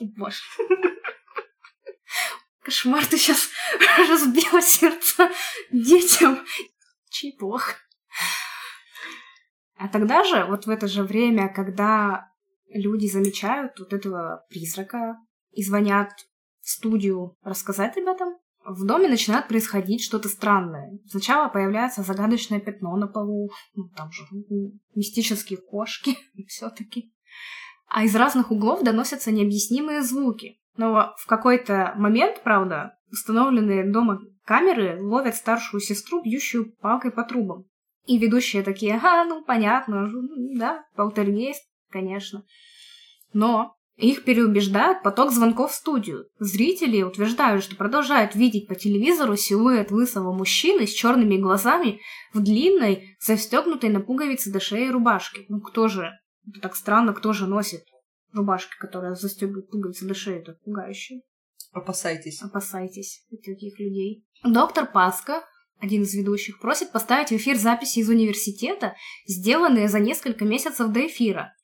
[0.16, 0.38] Боже.
[2.62, 3.50] Кошмар, ты сейчас
[4.08, 5.30] разбила сердце
[5.70, 6.40] детям.
[7.10, 7.74] Чей плох.
[9.76, 12.30] А тогда же, вот в это же время, когда
[12.68, 15.18] люди замечают вот этого призрака
[15.50, 16.10] и звонят
[16.64, 20.98] студию рассказать этом, в доме начинает происходить что-то странное.
[21.06, 24.24] Сначала появляется загадочное пятно на полу, ну, там же
[24.94, 26.16] мистические кошки
[26.48, 27.12] все-таки.
[27.88, 30.58] А из разных углов доносятся необъяснимые звуки.
[30.76, 37.66] Но в какой-то момент, правда, установленные дома камеры ловят старшую сестру, бьющую палкой по трубам.
[38.06, 40.10] И ведущие такие, а, ну понятно,
[40.56, 42.44] да, полтергейст, конечно.
[43.32, 46.26] Но их переубеждает поток звонков в студию.
[46.38, 52.00] Зрители утверждают, что продолжают видеть по телевизору силуэт лысого мужчины с черными глазами
[52.32, 55.44] в длинной, застегнутой на пуговицы до шеи рубашке.
[55.48, 56.10] Ну кто же?
[56.48, 57.84] Это так странно, кто же носит
[58.32, 61.20] рубашки, которая застегивает пуговицы до шеи, это пугающе.
[61.72, 62.42] Опасайтесь.
[62.42, 64.24] Опасайтесь таких людей.
[64.44, 65.44] Доктор Паска,
[65.78, 68.94] один из ведущих, просит поставить в эфир записи из университета,
[69.26, 71.54] сделанные за несколько месяцев до эфира.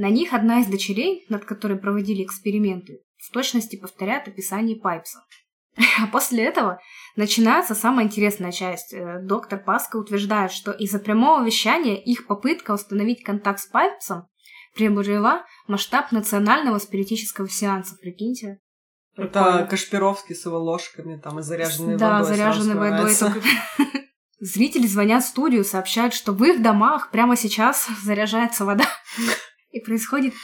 [0.00, 5.18] На них одна из дочерей, над которой проводили эксперименты, в точности повторяет описание Пайпса.
[6.02, 6.80] А после этого
[7.16, 8.94] начинается самая интересная часть.
[8.94, 14.26] Э, доктор Паска утверждает, что из-за прямого вещания их попытка установить контакт с Пайпсом
[14.74, 18.58] приобрела масштаб национального спиритического сеанса, прикиньте.
[19.16, 22.28] Это Кашпировский с его ложками, там, и заряженной да, водой.
[22.30, 23.14] Да, заряженной водой.
[24.40, 28.86] Зрители звонят в студию, сообщают, что в их домах прямо сейчас заряжается вода
[29.70, 30.34] и происходит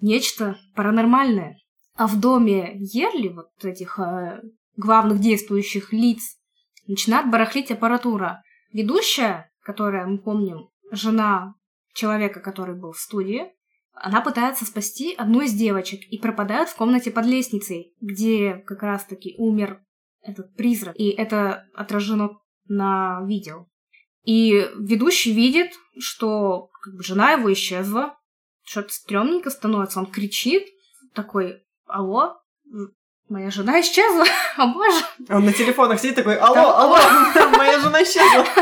[0.00, 1.56] нечто паранормальное.
[1.94, 4.42] А в доме Ерли, вот этих э,
[4.76, 6.36] главных действующих лиц,
[6.86, 8.42] начинает барахлить аппаратура.
[8.72, 11.54] Ведущая, которая, мы помним, жена
[11.94, 13.52] человека, который был в студии,
[13.92, 19.34] она пытается спасти одну из девочек и пропадает в комнате под лестницей, где как раз-таки
[19.36, 19.82] умер
[20.22, 20.98] этот призрак.
[20.98, 23.66] И это отражено на видео.
[24.24, 28.16] И ведущий видит, что как бы, жена его исчезла,
[28.64, 30.00] что-то стрёмненько становится.
[30.00, 30.68] Он кричит,
[31.14, 32.40] такой, алло,
[33.28, 34.24] моя жена исчезла,
[34.56, 35.04] о боже.
[35.28, 36.98] Он на телефонах сидит такой, алло, алло,
[37.56, 38.46] моя жена исчезла.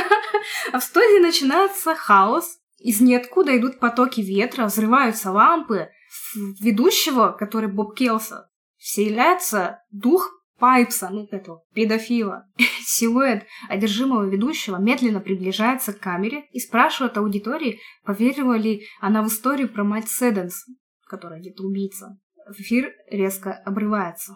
[0.72, 2.58] А в студии начинается хаос.
[2.78, 5.90] Из ниоткуда идут потоки ветра, взрываются лампы.
[6.34, 12.46] В ведущего, который Боб Келса, вселяется дух Пайпса, ну, этого педофила.
[12.84, 19.68] Силуэт одержимого ведущего медленно приближается к камере и спрашивает аудитории, поверила ли она в историю
[19.68, 20.66] про мать Седенс,
[21.06, 22.18] которая где-то убийца.
[22.56, 24.34] Эфир резко обрывается.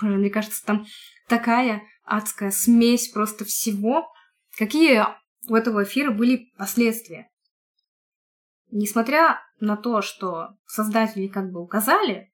[0.00, 0.86] Мне кажется, там
[1.28, 4.06] такая адская смесь просто всего.
[4.56, 5.04] Какие
[5.48, 7.28] у этого эфира были последствия?
[8.70, 12.32] Несмотря на то, что создатели как бы указали,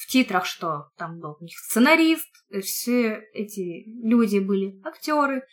[0.00, 2.26] в титрах, что там был у них сценарист,
[2.62, 5.44] все эти люди были актеры.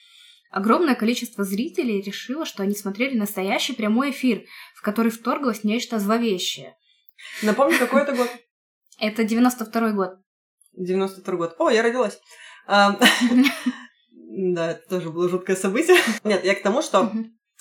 [0.49, 6.77] Огромное количество зрителей решило, что они смотрели настоящий прямой эфир, в который вторглось нечто зловещее.
[7.43, 8.29] Напомню, какой это год?
[8.99, 10.13] Это 92 год.
[10.73, 11.55] 92 год.
[11.59, 12.19] О, я родилась.
[12.65, 12.97] А,
[14.29, 15.97] Да, это тоже было жуткое событие.
[16.23, 17.11] Нет, я к тому, что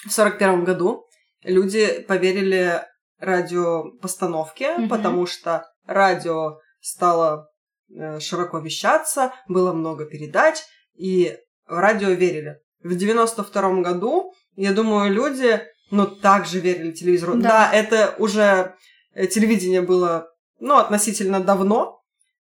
[0.06, 1.06] в 41 году
[1.42, 2.82] люди поверили
[3.18, 7.50] радиопостановке, потому что радио стало
[7.90, 10.58] э, широко вещаться, было много передач,
[10.94, 11.36] и
[11.66, 12.60] в радио верили.
[12.80, 17.34] В 92 году, я думаю, люди, ну, также верили телевизору.
[17.34, 17.48] Да.
[17.48, 18.76] Да, это уже
[19.14, 20.28] э, телевидение было,
[20.60, 22.02] ну, относительно давно,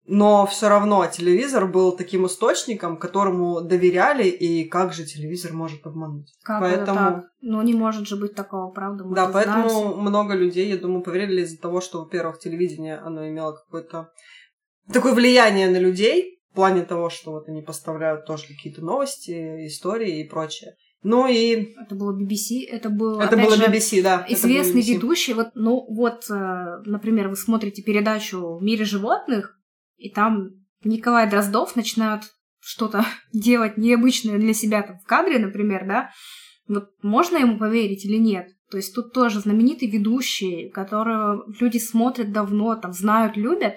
[0.06, 6.28] но все равно телевизор был таким источником, которому доверяли, и как же телевизор может обмануть?
[6.44, 7.26] Как Поэтому- это так?
[7.42, 9.06] Ну, не может же быть такого, правда?
[9.06, 9.96] мы Да, это знаем поэтому все.
[10.02, 14.10] много людей, я думаю, поверили из-за того, что, во-первых, телевидение, оно имело какое-то
[14.92, 20.20] такое влияние на людей, в плане того, что вот они поставляют тоже какие-то новости, истории
[20.22, 20.76] и прочее.
[21.02, 24.18] Ну и Это было BBC, это был, это было же, BBC, да.
[24.20, 24.94] было известный BBC.
[24.94, 25.34] ведущий.
[25.34, 29.58] Вот, ну, вот, э, например, вы смотрите передачу «В мире животных»,
[30.04, 30.50] и там
[30.84, 32.24] Николай Дроздов начинает
[32.60, 36.12] что-то делать необычное для себя там в кадре, например, да,
[36.68, 38.50] вот можно ему поверить или нет?
[38.70, 43.76] То есть тут тоже знаменитый ведущий, которого люди смотрят давно, там, знают, любят.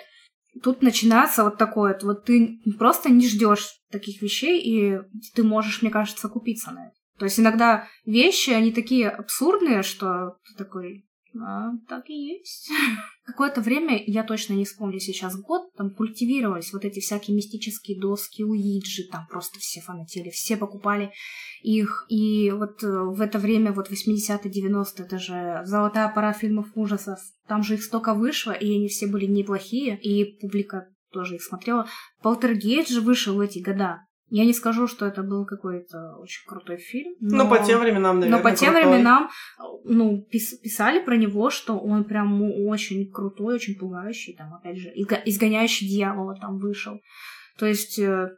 [0.63, 4.99] Тут начинается вот такое, вот ты просто не ждешь таких вещей, и
[5.35, 6.95] ты можешь, мне кажется, купиться на это.
[7.19, 11.06] То есть иногда вещи, они такие абсурдные, что ты такой,
[11.43, 12.71] а, так и есть.
[13.25, 18.43] Какое-то время, я точно не вспомню сейчас год, там культивировались вот эти всякие мистические доски,
[18.43, 21.13] уиджи, там просто все фанатели, все покупали
[21.63, 22.07] их.
[22.09, 27.19] И вот э, в это время, вот 80-е, 90-е, это же золотая пора фильмов ужасов.
[27.49, 31.87] Там же их столько вышло, и они все были неплохие, и публика тоже их смотрела.
[32.23, 34.07] Полтергейт же вышел в эти года.
[34.29, 37.15] Я не скажу, что это был какой-то очень крутой фильм.
[37.21, 37.49] Ну, но...
[37.49, 38.91] по тем временам, наверное, Но по тем крутой.
[38.91, 39.31] временам,
[39.85, 44.89] ну, пис- писали про него, что он прям очень крутой, очень пугающий, там, опять же,
[44.91, 47.01] изгоняющий дьявола там вышел.
[47.59, 48.31] То есть э,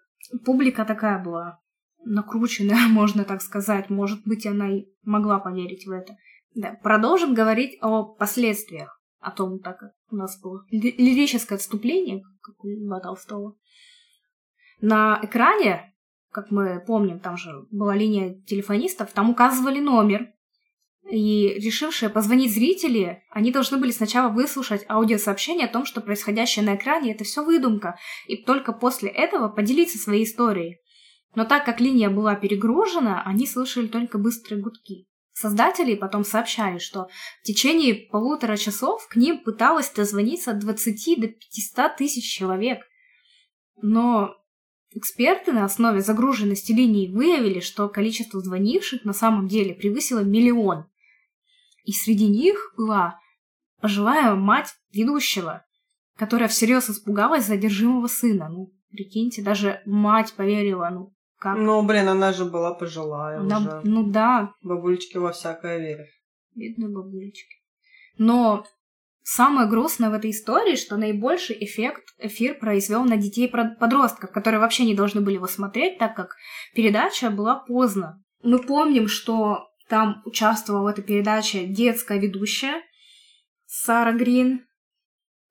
[0.45, 1.59] публика такая была
[2.05, 3.89] накрученная, можно так сказать.
[3.89, 6.17] Может быть, она и могла поверить в это.
[6.55, 6.79] Да.
[6.83, 12.63] Продолжим говорить о последствиях, о том, так как у нас было ли- лирическое отступление, как
[12.63, 13.57] у Льва Толстого.
[14.81, 15.95] На экране,
[16.31, 20.29] как мы помним, там же была линия телефонистов, там указывали номер,
[21.11, 26.77] и решившие позвонить зрители, они должны были сначала выслушать аудиосообщение о том, что происходящее на
[26.77, 30.81] экране это все выдумка, и только после этого поделиться своей историей.
[31.35, 35.07] Но так как линия была перегружена, они слышали только быстрые гудки.
[35.33, 37.09] Создатели потом сообщали, что
[37.43, 42.81] в течение полутора часов к ним пыталось дозвониться от 20 до 500 тысяч человек.
[43.81, 44.35] Но
[44.95, 50.87] эксперты на основе загруженности линий выявили, что количество звонивших на самом деле превысило миллион.
[51.85, 53.19] И среди них была
[53.81, 55.65] пожилая мать ведущего,
[56.17, 58.49] которая всерьез испугалась задержимого сына.
[58.49, 61.57] Ну, прикиньте, даже мать поверила, ну, как?
[61.57, 63.81] Ну, блин, она же была пожилая Она- уже.
[63.85, 66.09] ну да, Бабулечки во всякое верят.
[66.55, 67.55] бедные бабулечки.
[68.19, 68.65] Но
[69.31, 74.95] самое грустное в этой истории, что наибольший эффект эфир произвел на детей-подростков, которые вообще не
[74.95, 76.37] должны были его смотреть, так как
[76.75, 78.23] передача была поздно.
[78.43, 82.81] Мы помним, что там участвовала в этой передаче детская ведущая
[83.67, 84.67] Сара Грин,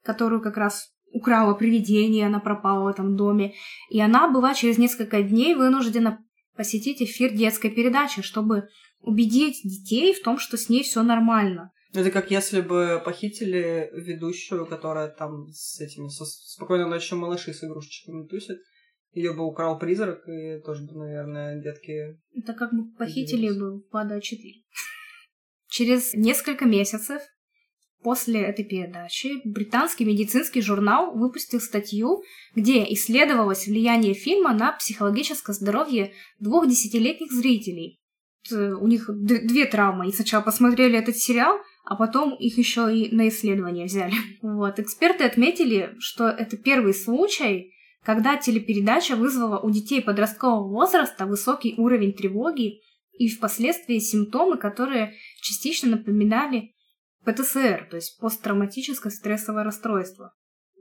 [0.03, 3.53] которую как раз украла привидение, она пропала в этом доме.
[3.91, 6.19] И она была через несколько дней вынуждена
[6.55, 8.69] посетить эфир детской передачи, чтобы
[9.01, 11.71] убедить детей в том, что с ней все нормально.
[11.93, 17.63] Это как если бы похитили ведущую, которая там с этими, со спокойной ночью малыши с
[17.63, 18.59] игрушечками тусит.
[19.13, 22.19] Ее бы украл призрак, и тоже бы, наверное, детки...
[22.35, 24.53] Это как бы похитили бы Пада 4.
[25.69, 27.21] Через несколько месяцев
[28.03, 32.21] после этой передачи британский медицинский журнал выпустил статью,
[32.55, 37.99] где исследовалось влияние фильма на психологическое здоровье двух десятилетних зрителей.
[38.49, 40.03] У них две травмы.
[40.03, 41.59] Они сначала посмотрели этот сериал,
[41.89, 44.13] а потом их еще и на исследование взяли.
[44.41, 44.77] Вот.
[44.77, 47.73] Эксперты отметили, что это первый случай,
[48.03, 52.81] когда телепередача вызвала у детей подросткового возраста высокий уровень тревоги
[53.13, 56.75] и впоследствии симптомы, которые частично напоминали
[57.23, 60.33] ПТСР, то есть посттравматическое стрессовое расстройство.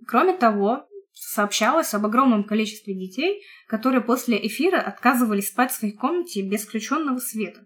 [0.08, 6.42] Кроме того, сообщалось об огромном количестве детей, которые после эфира отказывались спать в своей комнате
[6.42, 7.60] без включенного света.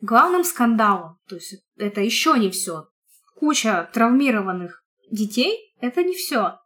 [0.00, 2.88] Главным скандалом, то есть это еще не все,
[3.36, 6.58] куча травмированных детей, это не все.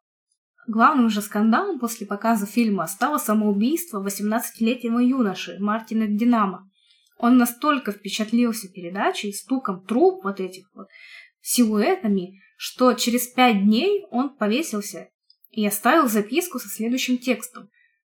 [0.69, 6.71] Главным же скандалом после показа фильма стало самоубийство 18-летнего юноши Мартина Динамо.
[7.19, 10.89] Он настолько впечатлился передачей, стуком труб вот этих вот,
[11.41, 15.09] силуэтами, что через пять дней он повесился
[15.51, 17.69] и оставил записку со следующим текстом.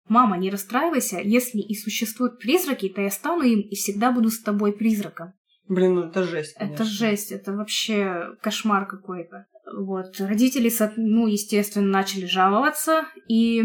[0.09, 4.41] «Мама, не расстраивайся, если и существуют призраки, то я стану им и всегда буду с
[4.41, 5.33] тобой призраком».
[5.69, 6.55] Блин, ну это жесть.
[6.55, 6.75] Конечно.
[6.75, 9.47] Это жесть, это вообще кошмар какой-то.
[9.77, 13.63] Вот, родители, ну, естественно, начали жаловаться, и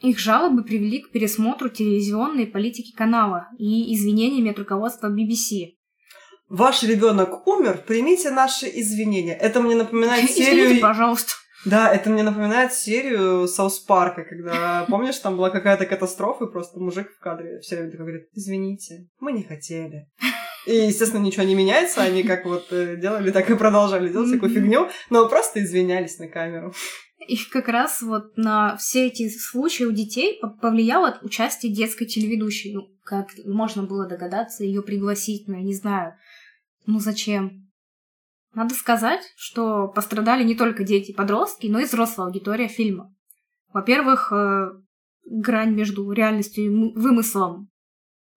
[0.00, 5.76] их жалобы привели к пересмотру телевизионной политики канала и извинениями от руководства BBC.
[6.48, 9.34] Ваш ребенок умер, примите наши извинения.
[9.34, 10.64] Это мне напоминает серию...
[10.64, 11.32] Извините, пожалуйста.
[11.64, 16.80] Да, это мне напоминает серию Саус Парка, когда, помнишь, там была какая-то катастрофа, и просто
[16.80, 20.08] мужик в кадре все время такой говорит, извините, мы не хотели.
[20.66, 24.50] И, естественно, ничего не меняется, они как вот э, делали, так и продолжали делать всякую
[24.52, 26.72] фигню, но просто извинялись на камеру.
[27.26, 32.74] И как раз вот на все эти случаи у детей повлияло участие детской телеведущей.
[32.74, 36.14] Ну, как можно было догадаться, ее пригласить, но я не знаю.
[36.86, 37.61] Ну зачем?
[38.54, 43.14] Надо сказать, что пострадали не только дети и подростки, но и взрослая аудитория фильма.
[43.72, 44.70] Во-первых, э,
[45.24, 47.70] грань между реальностью и вымыслом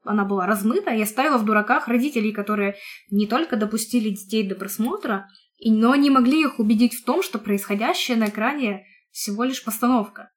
[0.06, 2.76] она была размыта и оставила в дураках родителей, которые
[3.10, 5.28] не только допустили детей до просмотра,
[5.66, 10.32] но не могли их убедить в том, что происходящее на экране всего лишь постановка.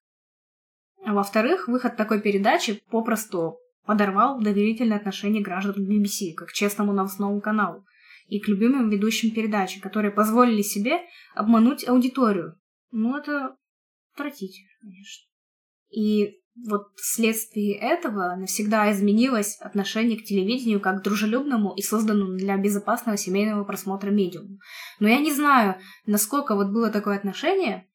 [1.04, 7.40] А во-вторых, выход такой передачи попросту подорвал доверительное отношение граждан к BBC, как честному новостному
[7.40, 7.84] каналу,
[8.28, 11.00] и к любимым ведущим передачи, которые позволили себе
[11.34, 12.58] обмануть аудиторию.
[12.90, 13.56] Ну, это
[14.14, 15.26] отвратительно, конечно.
[15.90, 22.56] И вот вследствие этого навсегда изменилось отношение к телевидению как к дружелюбному и созданному для
[22.56, 24.58] безопасного семейного просмотра медиуму.
[24.98, 25.76] Но я не знаю,
[26.06, 27.86] насколько вот было такое отношение,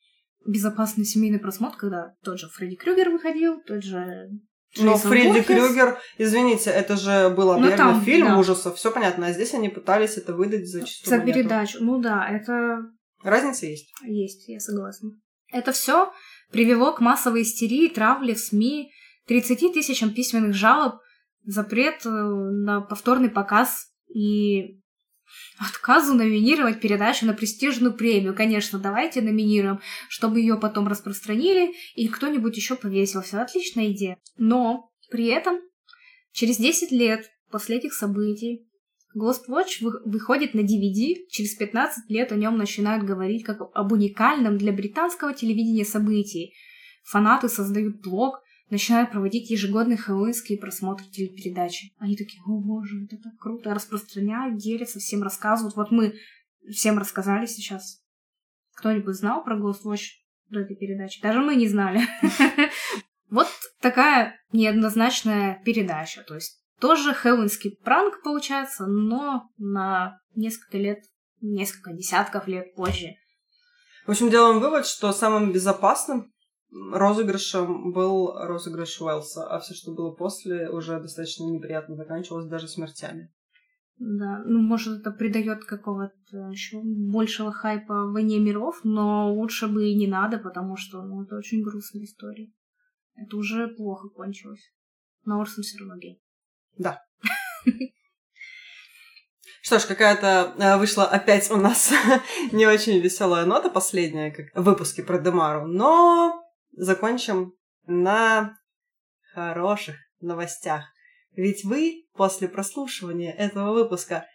[0.46, 4.30] безопасный семейный просмотр, когда тот же Фредди Крюгер выходил, тот же
[4.78, 8.38] но Фредди Крюгер, извините, это же был объявлен ну, фильм да.
[8.40, 11.40] ужасов, все понятно, а здесь они пытались это выдать за чистую За монету.
[11.40, 12.80] передачу, ну да, это...
[13.24, 13.94] Разница есть?
[14.04, 15.12] Есть, я согласна.
[15.52, 16.12] Это все
[16.52, 18.92] привело к массовой истерии, травле в СМИ,
[19.28, 20.96] 30 тысячам письменных жалоб,
[21.46, 24.82] запрет э, на повторный показ и
[25.60, 28.36] отказу номинировать передачу на престижную премию.
[28.36, 29.80] Конечно, давайте номинируем,
[30.10, 33.42] чтобы ее потом распространили и кто-нибудь еще повесился.
[33.42, 34.18] Отличная идея.
[34.38, 35.60] Но при этом
[36.32, 38.68] через 10 лет после этих событий
[39.16, 44.58] Ghost Watch выходит на DVD, через 15 лет о нем начинают говорить как об уникальном
[44.58, 46.54] для британского телевидения событии.
[47.04, 51.94] Фанаты создают блог, начинают проводить ежегодные хэллоуинские просмотры телепередачи.
[51.98, 55.76] Они такие, о боже, это так круто, распространяют, делятся, всем рассказывают.
[55.76, 56.16] Вот мы
[56.72, 58.02] всем рассказали сейчас.
[58.76, 60.06] Кто-нибудь знал про Ghost Watch
[60.50, 61.22] до этой передачи?
[61.22, 62.02] Даже мы не знали.
[63.30, 63.48] Вот
[63.82, 66.22] такая неоднозначная передача.
[66.22, 71.00] То есть тоже хэллоуинский пранк получается, но на несколько лет,
[71.42, 73.08] несколько десятков лет позже.
[74.06, 76.32] В общем, делаем вывод, что самым безопасным
[76.92, 83.32] розыгрышем был розыгрыш Уэлса, а все, что было после, уже достаточно неприятно заканчивалось даже смертями.
[83.98, 89.96] Да, ну, может, это придает какого-то еще большего хайпа войне миров, но лучше бы и
[89.96, 92.52] не надо, потому что, ну, это очень грустная история.
[93.16, 94.74] Это уже плохо кончилось.
[95.26, 96.22] Но Орсон все равно гей.
[96.78, 97.02] Да.
[99.62, 101.94] Что ж, какая-то э, вышла опять у нас
[102.52, 106.43] не очень веселая нота последняя, как в выпуске про Демару, но
[106.76, 107.54] закончим
[107.86, 108.58] на
[109.34, 110.84] хороших новостях.
[111.36, 114.28] Ведь вы после прослушивания этого выпуска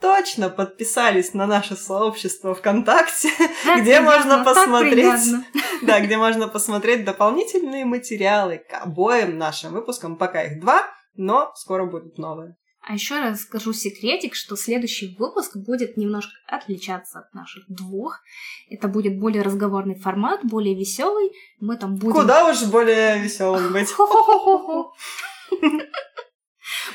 [0.00, 3.30] точно подписались на наше сообщество ВКонтакте,
[3.64, 5.32] так где можно посмотреть,
[5.82, 10.82] да, где можно посмотреть дополнительные материалы к обоим нашим выпускам, пока их два,
[11.14, 12.56] но скоро будут новые.
[12.86, 18.20] А еще раз скажу секретик, что следующий выпуск будет немножко отличаться от наших двух.
[18.68, 21.30] Это будет более разговорный формат, более веселый.
[21.60, 22.12] Мы там будем...
[22.12, 23.88] Куда уж более веселым быть.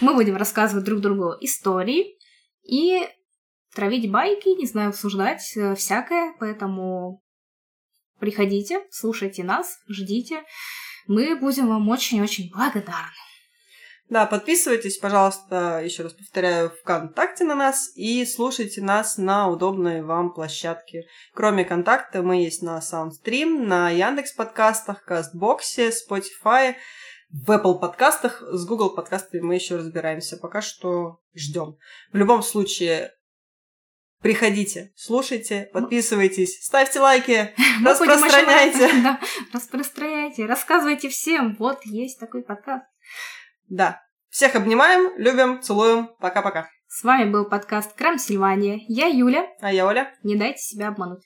[0.01, 2.19] Мы будем рассказывать друг другу истории
[2.63, 3.07] и
[3.73, 7.23] травить байки, не знаю, обсуждать э, всякое, поэтому
[8.19, 10.43] приходите, слушайте нас, ждите.
[11.07, 13.28] Мы будем вам очень-очень благодарны.
[14.09, 20.33] Да, подписывайтесь, пожалуйста, еще раз повторяю, ВКонтакте на нас и слушайте нас на удобной вам
[20.33, 21.03] площадке.
[21.33, 26.75] Кроме контакта, мы есть на Soundstream, на Яндекс подкастах, Кастбоксе, Spotify,
[27.29, 30.37] в Apple подкастах, с Google подкастами мы еще разбираемся.
[30.37, 31.77] Пока что ждем.
[32.11, 33.11] В любом случае,
[34.21, 37.53] Приходите, слушайте, подписывайтесь, ставьте лайки,
[37.85, 38.89] распространяйте.
[39.01, 39.17] Да,
[39.53, 41.55] распространяйте, рассказывайте всем.
[41.57, 42.83] Вот есть такой подкаст.
[43.69, 44.01] Да.
[44.29, 46.09] Всех обнимаем, любим, целуем.
[46.19, 46.67] Пока-пока.
[46.87, 48.79] С вами был подкаст Крам Сильвания.
[48.87, 49.47] Я Юля.
[49.61, 50.11] А я Оля.
[50.23, 51.23] Не дайте себя обмануть.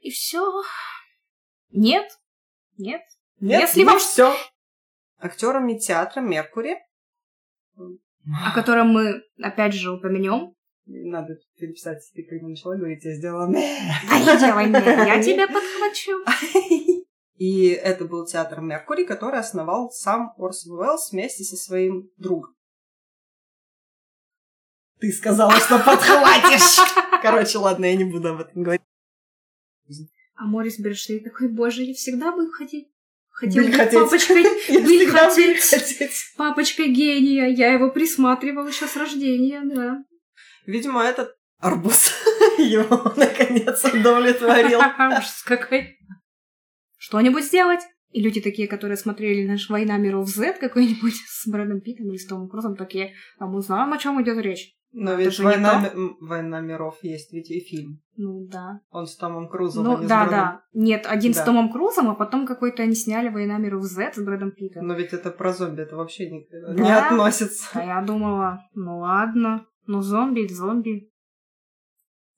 [0.00, 0.62] И все.
[1.70, 2.10] Нет.
[2.78, 3.02] Нет.
[3.38, 3.98] Нет, Если не вам...
[4.00, 4.36] все.
[5.18, 6.78] Актерами театра Меркури
[8.44, 10.54] о котором мы опять же упомянем.
[10.86, 13.46] Надо переписать, ты когда начала говорить, я сделала.
[13.46, 17.04] А не делай я тебя подхвачу.
[17.36, 22.54] И это был театр Меркури, который основал сам Орсон Уэллс вместе со своим другом.
[24.98, 26.78] Ты сказала, что подхватишь!
[27.22, 28.82] Короче, ладно, я не буду об этом говорить.
[30.34, 32.88] А Морис Берштейн такой, боже, я всегда был хотеть.
[33.36, 34.00] Хотел Были быть хотеть.
[34.00, 35.60] папочкой, всегда хотеть.
[35.60, 36.32] хотеть.
[36.38, 37.48] папочкой гения.
[37.48, 39.98] Я его присматривал еще с рождения, да.
[40.64, 42.12] Видимо, этот арбуз
[42.58, 44.78] его наконец удовлетворил.
[44.98, 45.98] Ужас какой.
[46.96, 47.82] Что-нибудь сделать?
[48.16, 52.26] И люди такие, которые смотрели наш «Война миров Z» какой-нибудь с Брэдом Питтом или с
[52.26, 54.72] Томом Крузом, такие, а мы знаем, о чем идет речь.
[54.92, 58.00] Но Это ведь война, «Война миров» есть ведь и фильм.
[58.16, 58.80] Ну да.
[58.88, 60.38] Он с Томом Крузом, Ну а не с да, Брэдом.
[60.38, 60.62] да.
[60.72, 61.42] Нет, один Да.
[61.42, 64.86] с Томом Крузом, а потом какой-то они сняли «Война миров Z» с Брэдом Питтом.
[64.86, 66.72] Но ведь это про зомби, это вообще не, Да?
[66.72, 67.68] не относится.
[67.74, 71.10] А я думала, ну ладно, ну зомби, зомби.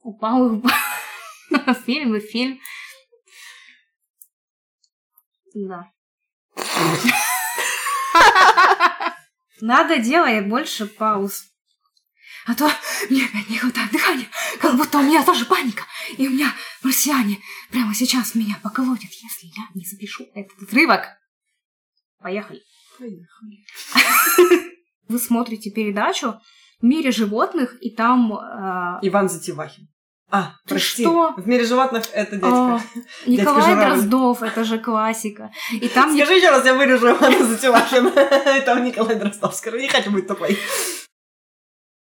[0.03, 0.73] Упал и упал.
[1.87, 2.59] Фильм и фильм.
[5.55, 5.91] Да.
[9.61, 11.45] Надо делать больше пауз.
[12.47, 12.71] А то
[13.11, 14.27] мне опять не хватает дыхания,
[14.61, 15.85] как будто у меня тоже паника.
[16.17, 16.51] И у меня
[16.83, 17.39] марсиане
[17.71, 21.07] прямо сейчас меня поколотят, если я не запишу этот отрывок.
[22.21, 22.63] Поехали.
[25.09, 26.41] Вы смотрите передачу
[26.81, 29.89] в мире животных, и там э, Иван Затевахин.
[30.31, 31.03] А, Ты прости.
[31.05, 31.33] что?
[31.39, 32.49] В мире животных это дядька.
[32.49, 32.81] а,
[33.27, 34.03] Николай Журавль.
[34.03, 35.51] Дроздов, это же классика.
[35.73, 38.09] И там не- Скажи еще раз, я вырежу Ивана Затевахина.
[38.19, 39.55] Это Николай Дроздов.
[39.55, 40.59] Скажи, не хочу быть тупой.